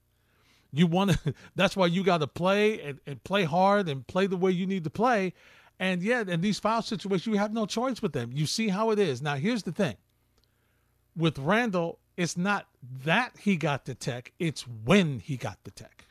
[0.73, 1.35] You want to.
[1.55, 4.67] That's why you got to play and, and play hard and play the way you
[4.67, 5.35] need to play.
[5.79, 8.31] And yet, in these foul situations, you have no choice with them.
[8.33, 9.21] You see how it is.
[9.21, 9.97] Now, here's the thing.
[11.17, 12.67] With Randle, it's not
[13.05, 16.07] that he got the tech; it's when he got the tech.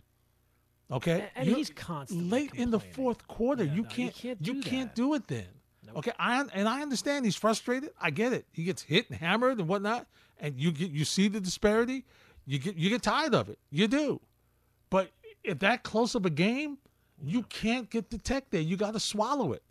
[0.91, 3.63] Okay, And You- he's constantly late in the fourth quarter.
[3.63, 4.13] you no, can't.
[4.13, 5.47] can't you do can't do it then.
[5.95, 7.91] Okay, I and I understand he's frustrated.
[7.99, 8.45] I get it.
[8.51, 10.07] He gets hit and hammered and whatnot,
[10.37, 12.05] and you get you see the disparity.
[12.45, 13.57] You get you get tired of it.
[13.71, 14.21] You do,
[14.91, 15.09] but
[15.43, 16.77] if that close of a game,
[17.23, 18.61] you can't get the tech there.
[18.61, 19.63] You got to swallow it.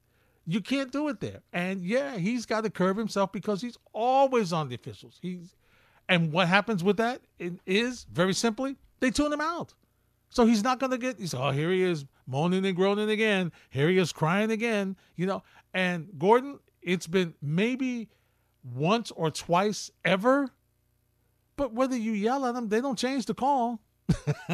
[0.46, 1.42] You can't do it there.
[1.52, 5.18] And yeah, he's got to curb himself because he's always on the officials.
[5.22, 5.54] He's
[6.08, 9.74] and what happens with that is very simply they tune him out.
[10.28, 13.52] So he's not going to get, he's, oh, here he is moaning and groaning again.
[13.70, 15.42] Here he is crying again, you know.
[15.74, 18.08] And Gordon, it's been maybe
[18.62, 20.48] once or twice ever,
[21.56, 23.80] but whether you yell at them, they don't change the call.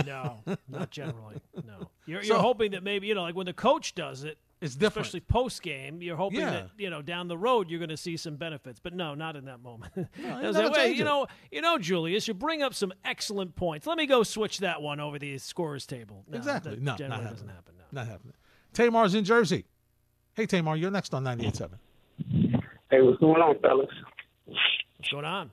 [0.06, 0.38] No,
[0.68, 1.40] not generally.
[1.66, 4.38] No, you're, So- you're hoping that maybe you know, like when the coach does it,
[4.60, 5.06] It's different.
[5.06, 6.00] especially post game.
[6.02, 6.50] You're hoping Yeah.
[6.50, 9.36] that you know down the road you're going to see some benefits, but no, not
[9.36, 9.92] in that moment.
[9.96, 12.74] you're They'll not say, gonna "Wait, change you know, you know, Julius, you bring up
[12.74, 13.86] some excellent points.
[13.86, 16.24] Let me go switch that one over the scorers table.
[16.28, 16.72] No, exactly.
[16.76, 17.32] that No, not generally happening.
[17.34, 17.74] doesn't happen.
[17.78, 17.84] No.
[18.00, 18.34] Not happening.
[18.72, 19.64] Tamar's in Jersey.
[20.34, 21.78] Hey, Tamar, you're next on 98.7.
[22.90, 23.88] Hey, what's going on, fellas?
[24.44, 25.50] What's going on?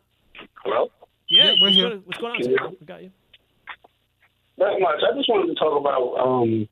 [0.64, 0.92] Hello?
[1.30, 1.90] Yeah, Yeah, we're what's, here.
[1.90, 2.40] Going, what's going on?
[2.52, 2.58] Yeah.
[2.58, 2.76] Sam?
[2.80, 3.12] We got you.
[4.58, 5.00] Not much.
[5.02, 6.68] I just wanted to talk about um,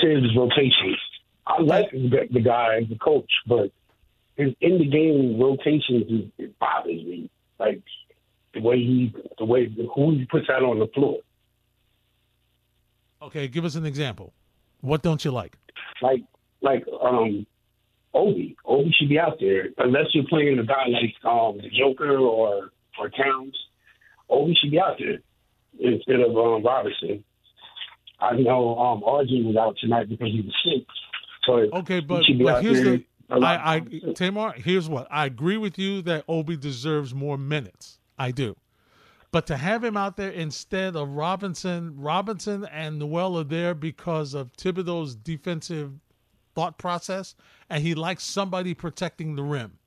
[0.00, 0.98] Thibs' rotations.
[1.46, 3.70] I like the, the guy, the coach, but
[4.36, 7.30] his in the game rotations is, it bothers me.
[7.58, 7.82] Like
[8.52, 11.18] the way he, the way who he puts out on the floor.
[13.22, 14.32] Okay, give us an example.
[14.80, 15.56] What don't you like?
[16.02, 16.22] Like,
[16.60, 17.46] like um,
[18.12, 18.56] Obi.
[18.64, 22.70] Obi should be out there unless you're playing a guy like um, the Joker or
[22.98, 23.56] or Towns.
[24.30, 25.18] Obi should be out there
[25.80, 27.24] instead of um, Robinson.
[28.20, 30.86] I know um, RJ was out tonight because he was sick.
[31.46, 34.12] So Okay, but, be but here's the I, I.
[34.14, 37.98] Tamar, here's what I agree with you that Obi deserves more minutes.
[38.18, 38.56] I do.
[39.32, 44.32] But to have him out there instead of Robinson, Robinson and Noel are there because
[44.32, 45.92] of Thibodeau's defensive
[46.54, 47.34] thought process,
[47.68, 49.78] and he likes somebody protecting the rim.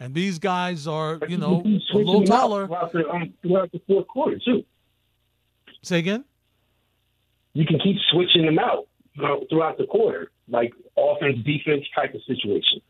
[0.00, 1.62] And these guys are, you know,
[1.92, 2.66] a little taller.
[2.66, 4.64] throughout the, um, throughout the fourth quarter too.
[5.86, 6.24] Say again?
[7.54, 8.86] You can keep switching them out
[9.48, 12.80] throughout the quarter, like offense defense type of situation.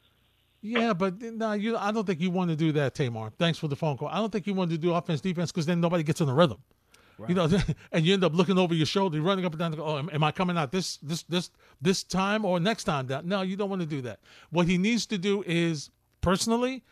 [0.63, 1.77] Yeah, but no, you.
[1.77, 3.31] I don't think you want to do that, Tamar.
[3.39, 4.09] Thanks for the phone call.
[4.09, 6.33] I don't think you want to do offense defense because then nobody gets in the
[6.35, 6.59] rhythm.
[7.29, 7.49] You know,
[7.93, 9.73] and you end up looking over your shoulder, running up and down.
[9.73, 12.85] and go, Oh, am, am I coming out this this this this time or next
[12.85, 13.07] time?
[13.07, 13.29] Down?
[13.29, 14.21] No, you don't want to do that.
[14.51, 15.91] What he needs to do is
[16.23, 16.83] personally,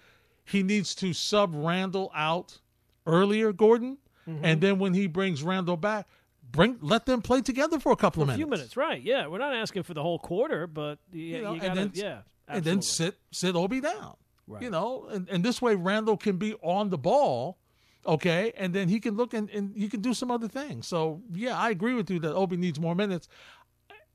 [0.45, 2.61] he needs to sub Randle out
[3.07, 3.99] earlier, Gordon,
[4.29, 4.45] Mm-hmm.
[4.45, 6.07] and then when he brings Randle back,
[6.51, 8.39] bring let them play together for a couple of minutes.
[8.43, 8.77] A few minutes.
[8.77, 9.03] right?
[9.03, 11.79] Yeah, we're not asking for the whole quarter, but you, You know, you gotta, and
[11.79, 12.19] then yeah,
[12.49, 14.17] and then sit sit Obi down.
[14.47, 14.63] Right.
[14.63, 17.59] You know, and, and this way Randall can be on the ball,
[18.07, 20.87] okay, and then he can look and, and he can do some other things.
[20.87, 23.29] So yeah, I agree with you that Obi needs more minutes.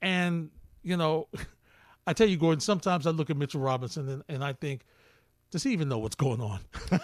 [0.01, 0.51] And,
[0.84, 1.28] you know,
[2.07, 4.86] I tell you, Gordon, sometimes I look at Mitchell Robinson and, and I think,
[5.51, 6.60] does he even know what's going on?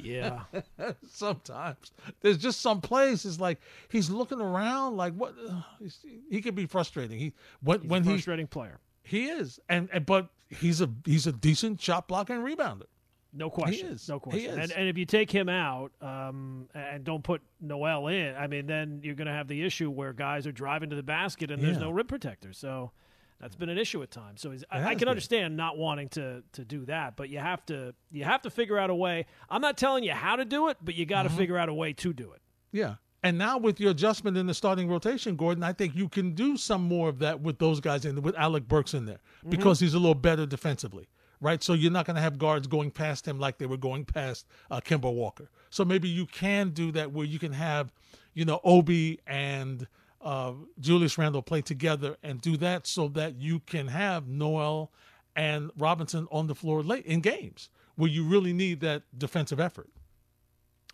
[0.00, 0.40] yeah.
[1.10, 5.34] sometimes there's just some places like he's looking around like what
[5.78, 7.18] he's- he could be frustrating.
[7.18, 7.32] He
[7.62, 8.78] when He's when a he player.
[9.02, 12.86] he is, and, and but he's a he's a decent shot blocker and rebounder.
[13.32, 13.88] No question.
[13.88, 14.08] is.
[14.08, 14.58] No question.
[14.58, 18.66] And, and if you take him out um, and don't put Noel in, I mean,
[18.66, 21.62] then you're going to have the issue where guys are driving to the basket and
[21.62, 22.54] there's no rim protector.
[22.54, 22.92] So
[23.40, 24.40] that's been an issue at times.
[24.40, 25.08] So he's, I, I can been.
[25.08, 28.78] understand not wanting to to do that, but you have to you have to figure
[28.78, 29.26] out a way.
[29.50, 31.38] I'm not telling you how to do it, but you got to Mm-hmm.
[31.38, 32.40] figure out a way to do it.
[32.72, 32.94] Yeah.
[33.22, 36.56] And now with your adjustment in the starting rotation, Gordon, I think you can do
[36.56, 39.18] some more of that with those guys in with Alec Burks in there
[39.48, 41.08] because he's a little better defensively,
[41.40, 41.60] right?
[41.62, 44.46] So you're not going to have guards going past him like they were going past
[44.70, 45.48] uh, Kemba Walker.
[45.70, 47.92] So maybe you can do that where you can have,
[48.34, 49.88] you know, Obi and
[50.26, 54.90] uh, Julius Randle play together and do that so that you can have Noel
[55.36, 59.88] and Robinson on the floor late in games where you really need that defensive effort.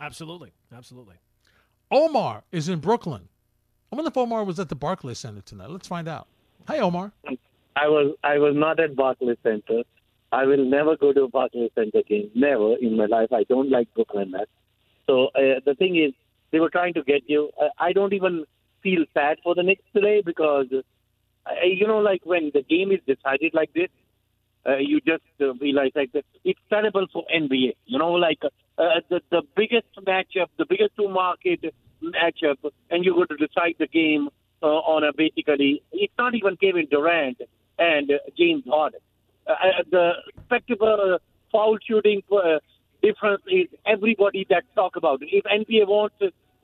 [0.00, 0.52] Absolutely.
[0.76, 1.16] Absolutely.
[1.90, 3.28] Omar is in Brooklyn.
[3.90, 5.70] I wonder if Omar was at the Barclays Center tonight.
[5.70, 6.26] Let's find out.
[6.68, 7.12] Hi, Omar.
[7.74, 9.82] I was I was not at Barclays Center.
[10.30, 12.30] I will never go to a Barclays Center game.
[12.34, 13.32] Never in my life.
[13.32, 14.50] I don't like Brooklyn Nets.
[15.06, 16.12] So uh, the thing is,
[16.50, 17.50] they were trying to get you.
[17.60, 18.44] Uh, I don't even
[18.82, 23.00] feel sad for the Knicks today because, uh, you know, like when the game is
[23.06, 23.88] decided like this,
[24.66, 27.74] uh, you just uh, realize like that it's terrible for NBA.
[27.86, 32.58] You know, like uh, the the biggest matchup, the biggest two market matchup,
[32.90, 34.28] and you're going to decide the game
[34.62, 37.38] uh, on a basically, it's not even Kevin Durant
[37.78, 39.00] and uh, James Harden.
[39.46, 40.12] Uh, uh, the
[40.44, 41.18] spectacle
[41.50, 42.58] foul shooting uh,
[43.02, 45.28] difference is everybody that talk about it.
[45.32, 46.14] If NBA wants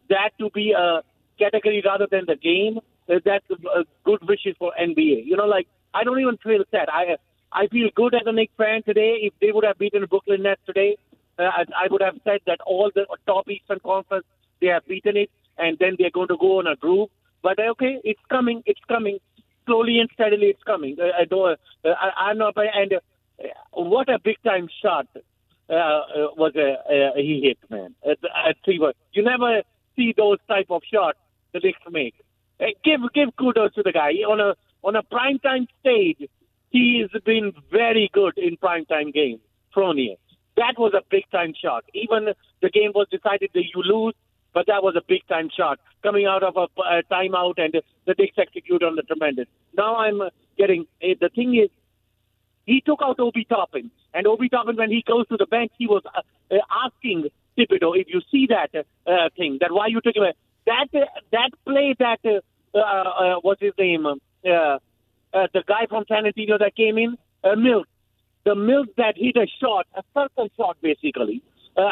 [0.09, 1.03] that to be a
[1.39, 2.79] category rather than the game,
[3.09, 5.25] uh, that's uh, good wishes for NBA.
[5.27, 6.89] You know, like I don't even feel sad.
[6.89, 7.17] I
[7.53, 9.19] I feel good as a Knicks fan today.
[9.23, 10.97] If they would have beaten Brooklyn Nets today,
[11.39, 14.27] uh, I, I would have said that all the top Eastern Conference
[14.61, 17.09] they have beaten it, and then they're going to go on a groove.
[17.43, 18.63] But uh, okay, it's coming.
[18.67, 19.19] It's coming
[19.67, 20.49] slowly and steadily.
[20.49, 20.97] It's coming.
[21.01, 21.59] Uh, I don't.
[21.85, 22.55] I, I'm not.
[22.57, 22.95] And
[23.73, 25.07] what a big time shot
[25.71, 26.01] uh,
[26.37, 27.95] was uh, uh, he hit, man.
[28.05, 28.81] At, at three,
[29.13, 29.63] you never
[29.97, 31.19] see those type of shots
[31.53, 32.15] the Knicks make.
[32.61, 36.29] Uh, give give kudos to the guy on a on a prime time stage.
[36.71, 39.41] He has been very good in prime time games.
[39.75, 40.17] Fournier.
[40.57, 41.85] That was a big time shot.
[41.95, 42.29] Even
[42.63, 44.15] the game was decided that you lose,
[44.53, 47.75] but that was a big time shot coming out of a, a timeout, and
[48.07, 49.47] the Knicks execute on the tremendous.
[49.77, 50.21] Now I'm
[50.57, 51.71] getting uh, the thing is
[52.67, 55.87] he took out Obi Toppin, and Obi Toppin when he goes to the bench, he
[55.87, 56.21] was uh,
[56.51, 58.71] uh, asking Thibodeau if you see that
[59.07, 60.25] uh, thing that why you took him.
[60.69, 62.21] That uh, that play that
[62.75, 64.05] uh, uh, what's his name?
[64.07, 64.13] Uh,
[64.45, 64.79] uh,
[65.33, 67.87] the guy from San Antonio that came in, uh, Milk.
[68.45, 71.43] The Milk that hit a shot, a circle shot basically,
[71.77, 71.89] uh,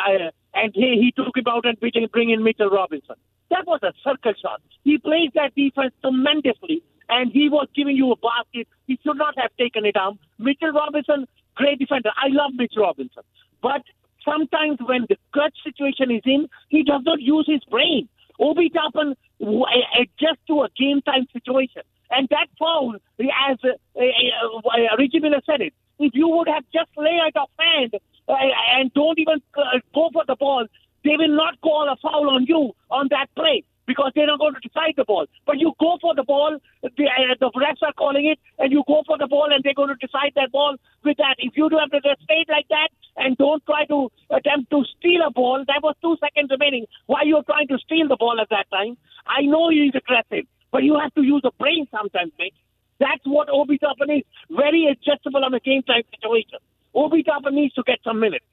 [0.53, 3.16] and he, he took him out and bring in Mitchell Robinson.
[3.51, 4.61] That was a circle shot.
[4.85, 8.68] He plays that defense tremendously, and he was giving you a basket.
[8.87, 10.18] He should not have taken it out.
[10.39, 12.11] Mitchell Robinson, great defender.
[12.16, 13.22] I love Mitch Robinson.
[13.62, 13.83] But
[14.22, 18.09] sometimes when the clutch situation is in, he does not use his brain.
[18.39, 21.82] Obi Toppin adjusts to a game time situation.
[22.11, 23.68] And that foul, as uh,
[23.99, 27.95] uh, uh, Reggie Miller said it, if you would have just lay it off hand
[28.28, 28.34] uh,
[28.78, 30.66] and don't even uh, go for the ball,
[31.05, 34.55] they will not call a foul on you on that play because they're not going
[34.55, 35.26] to decide the ball.
[35.47, 38.82] But you go for the ball, the, uh, the refs are calling it, and you
[38.87, 41.37] go for the ball, and they're going to decide that ball with that.
[41.39, 45.23] If you do have to stay like that and don't try to attempt to steal
[45.27, 46.87] a ball, that was two seconds remaining.
[47.07, 48.97] Why you're trying to steal the ball at that time?
[49.27, 52.55] I know he's aggressive, but you have to use the brain sometimes, mate.
[52.99, 54.23] That's what Obi Toppin is.
[54.51, 56.59] Very adjustable on a game time situation.
[56.95, 58.45] Obi Toppin needs to get some minutes.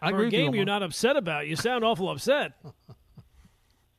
[0.00, 1.46] I For a game you, you're not upset about.
[1.46, 2.52] You sound awful upset.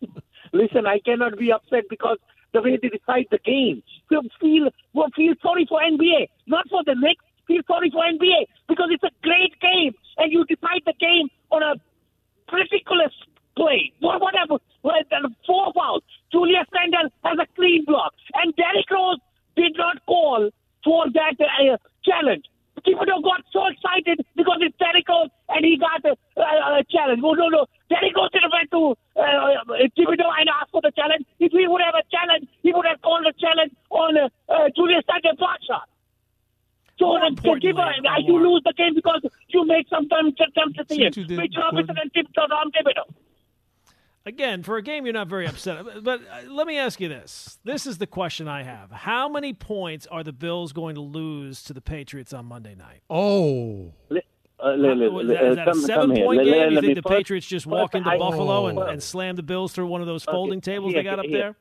[0.54, 2.18] Listen, I cannot be upset because
[2.54, 3.84] the way they decide the game.
[4.10, 7.26] Feel feel well, feel sorry for NBA, not for the Knicks.
[7.48, 11.64] Feel sorry for NBA because it's a great game, and you decide the game on
[11.64, 11.76] a
[12.52, 13.14] ridiculous
[13.56, 13.92] play.
[14.00, 14.58] What whatever.
[15.48, 16.04] Four fouls.
[16.32, 19.20] Julius Randle has a clean block, and Derrick Rose
[19.56, 20.50] did not call
[20.84, 22.46] for that uh, challenge.
[22.84, 27.22] Thibodeau got so excited because it's Derrick Rose and he got a, a, challenge.
[27.22, 27.66] No, no, no.
[27.88, 31.24] Derrick Rose should have went to uh, Thibodeau and asked for the challenge.
[31.40, 34.68] If he would have a challenge, he would have called a challenge on uh, uh,
[34.76, 35.88] Julius Randle's block shot.
[37.04, 41.18] So uh, uh, you lose the game because you make sometimes attempts to see it.
[41.30, 43.14] Mitch Robinson and Thibodeau, Tom Thibodeau.
[44.26, 45.86] Again, for a game you're not very upset.
[46.02, 47.60] But uh, let me ask you this.
[47.66, 48.90] This is the question I have.
[48.90, 53.02] How many points are the Bills going to lose to the Patriots on Monday night?
[53.10, 53.92] Oh.
[54.10, 56.72] Uh, is that a seven-point game?
[56.72, 60.00] You think the Patriots just walk into Buffalo and, and slam the Bills through one
[60.00, 61.58] of those folding tables they got up there?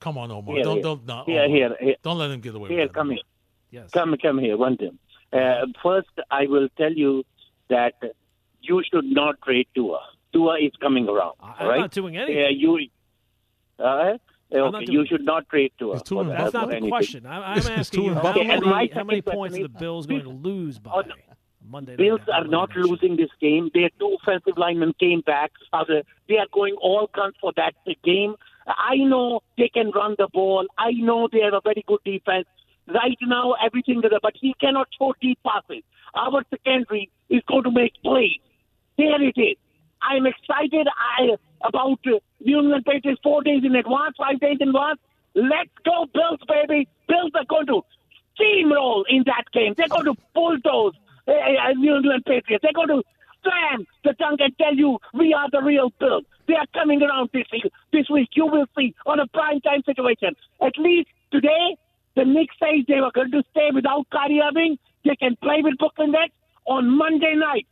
[0.00, 0.62] Come on, Omar.
[0.62, 1.96] Don't don't no, here, here, here.
[2.04, 3.14] don't let him get away here, with come it.
[3.14, 3.22] here.
[3.70, 3.90] Yes.
[3.90, 4.98] Come come here, one thing.
[5.32, 7.24] Uh, first, I will tell you
[7.68, 7.94] that
[8.60, 10.00] you should not trade Tua.
[10.32, 11.34] Tua is coming around.
[11.42, 11.80] I'm right?
[11.80, 12.36] not doing anything.
[12.36, 12.88] Yeah, you.
[13.78, 14.18] Uh,
[14.52, 15.96] okay, you should not trade Tua.
[15.96, 16.90] That's that, not the anything.
[16.90, 17.26] question.
[17.26, 20.24] I'm, I'm asking you how okay, many, right how many points are the Bills going
[20.24, 21.02] to lose by
[21.66, 21.98] Monday night?
[21.98, 23.70] Bills are not losing this game.
[23.74, 25.52] Their two offensive linemen came back.
[26.28, 28.34] They are going all guns for that game.
[28.66, 30.66] I know they can run the ball.
[30.76, 32.46] I know they have a very good defense.
[32.88, 35.82] Right now, everything is but he cannot throw deep passes.
[36.14, 38.40] Our secondary is going to make plays.
[38.96, 39.56] There it is.
[40.00, 40.86] I'm excited
[41.18, 41.36] I,
[41.66, 45.00] about uh, New England Patriots four days in advance, five days in advance.
[45.34, 46.88] Let's go, Bills, baby.
[47.08, 47.82] Bills are going to
[48.38, 49.74] steamroll in that game.
[49.76, 50.94] They're going to bulldoze
[51.26, 52.62] uh, uh, New England Patriots.
[52.62, 53.02] They're going to
[53.42, 56.24] slam the tongue and tell you we are the real Bills.
[56.46, 57.70] They are coming around this week.
[57.92, 60.34] This week, you will see on a prime time situation.
[60.62, 61.76] At least today,
[62.18, 64.76] the Knicks say they were going to stay without Kyrie Irving.
[65.04, 66.34] They can play with Brooklyn Nets
[66.66, 67.66] on Monday night.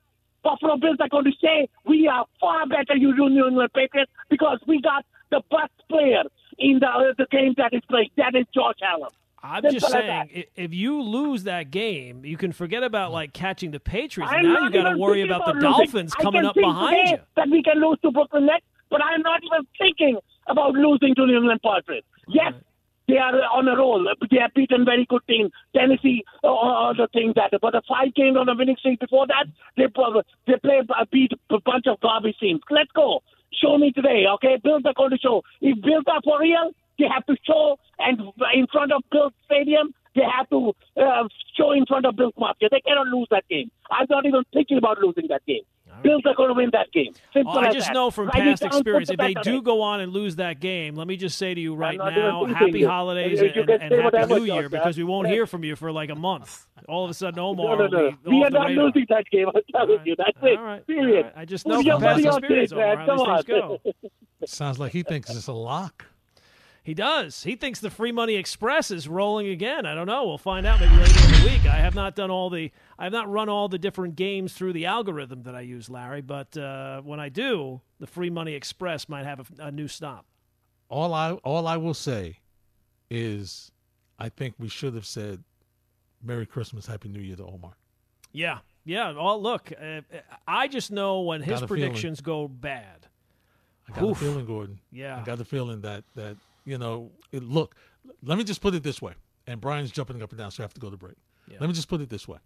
[0.45, 4.61] Buffalo Bills are going to say we are far better, you New England Patriots, because
[4.69, 6.23] we got the best player
[6.59, 8.13] in the the game that is played.
[8.17, 9.11] That is George Allen.
[9.43, 10.47] I'm Simple just saying, that.
[10.55, 14.33] if you lose that game, you can forget about like catching the Patriots.
[14.33, 15.61] I'm now you got to worry thinking about the.
[15.61, 17.19] Dolphins coming up behind you.
[17.35, 18.65] That we can lose to Brooklyn Nets.
[18.91, 22.07] but I'm not even thinking about losing to New England Patriots.
[22.29, 22.55] Yes,
[23.09, 24.05] they are on a roll.
[24.31, 25.53] They have beaten very good teams.
[25.75, 27.51] Tennessee, uh, the things that.
[27.61, 29.47] But the five games on a winning streak before that,
[29.77, 29.87] they
[30.47, 32.61] they play uh, beat a bunch of garbage teams.
[32.71, 33.23] Let's go.
[33.63, 34.59] Show me today, okay?
[34.63, 35.43] Bills are going to show.
[35.61, 38.21] If Bills are for real, they have to show and
[38.55, 39.95] in front of Bills Stadium.
[40.15, 41.29] They have to uh,
[41.59, 42.69] show in front of Bills Mafia.
[42.71, 43.71] They cannot lose that game.
[43.91, 45.63] I'm not even thinking about losing that game.
[46.03, 47.13] Bills are going to win that game.
[47.35, 47.95] Oh, well, I just that.
[47.95, 51.17] know from past experience, if they do go on and lose that game, let me
[51.17, 54.97] just say to you right now, happy holidays and, and, and happy New Year, because
[54.97, 56.67] we won't hear from you for like a month.
[56.89, 58.17] All of a sudden, Omar no, no, no.
[58.25, 58.85] we are not radar.
[58.85, 59.47] losing that game.
[59.49, 60.07] I'm telling right.
[60.07, 60.59] you, that's it.
[60.59, 60.87] All right.
[60.87, 61.17] Period.
[61.17, 61.33] All right.
[61.37, 63.81] I just know from past experience, Omar, how these things go.
[64.47, 66.07] Sounds like he thinks it's a lock.
[66.87, 67.43] He does.
[67.43, 69.87] He thinks the free money express is rolling again.
[69.87, 70.25] I don't know.
[70.25, 71.67] We'll find out maybe later in the week.
[71.67, 74.73] I have not done all the I have not run all the different games through
[74.73, 76.21] the algorithm that I use, Larry.
[76.21, 80.27] But uh, when I do, the free money express might have a, a new stop.
[80.89, 82.39] All I all I will say
[83.11, 83.73] is,
[84.21, 85.43] I think we should have said,
[86.23, 87.73] "Merry Christmas, Happy New Year" to Omar.
[88.31, 89.11] Yeah, yeah.
[89.11, 90.03] Well, look, uh,
[90.47, 92.47] I just know when his predictions feeling.
[92.47, 93.09] go bad.
[93.89, 94.23] I got Oof.
[94.23, 94.79] a feeling, Gordon.
[94.93, 96.37] Yeah, I got the feeling that that
[96.67, 97.75] you know, it, look,
[98.23, 99.15] let me just put it this way.
[99.47, 101.17] And Brian's jumping up and down, so I have to go to break.
[101.49, 101.59] Yeah.
[101.61, 102.39] Let me just put it this way.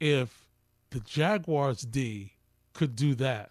[0.00, 0.48] If
[0.90, 2.34] the Jaguars D
[2.72, 3.50] could do that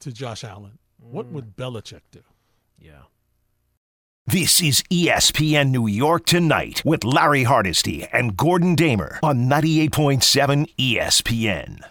[0.00, 1.10] to Josh Allen, mm.
[1.10, 2.20] what would Belichick do?
[2.78, 3.02] Yeah.
[4.26, 11.82] This is ESPN New York Tonight with Larry Hardesty and Gordon Damer on 98.7 ESPN.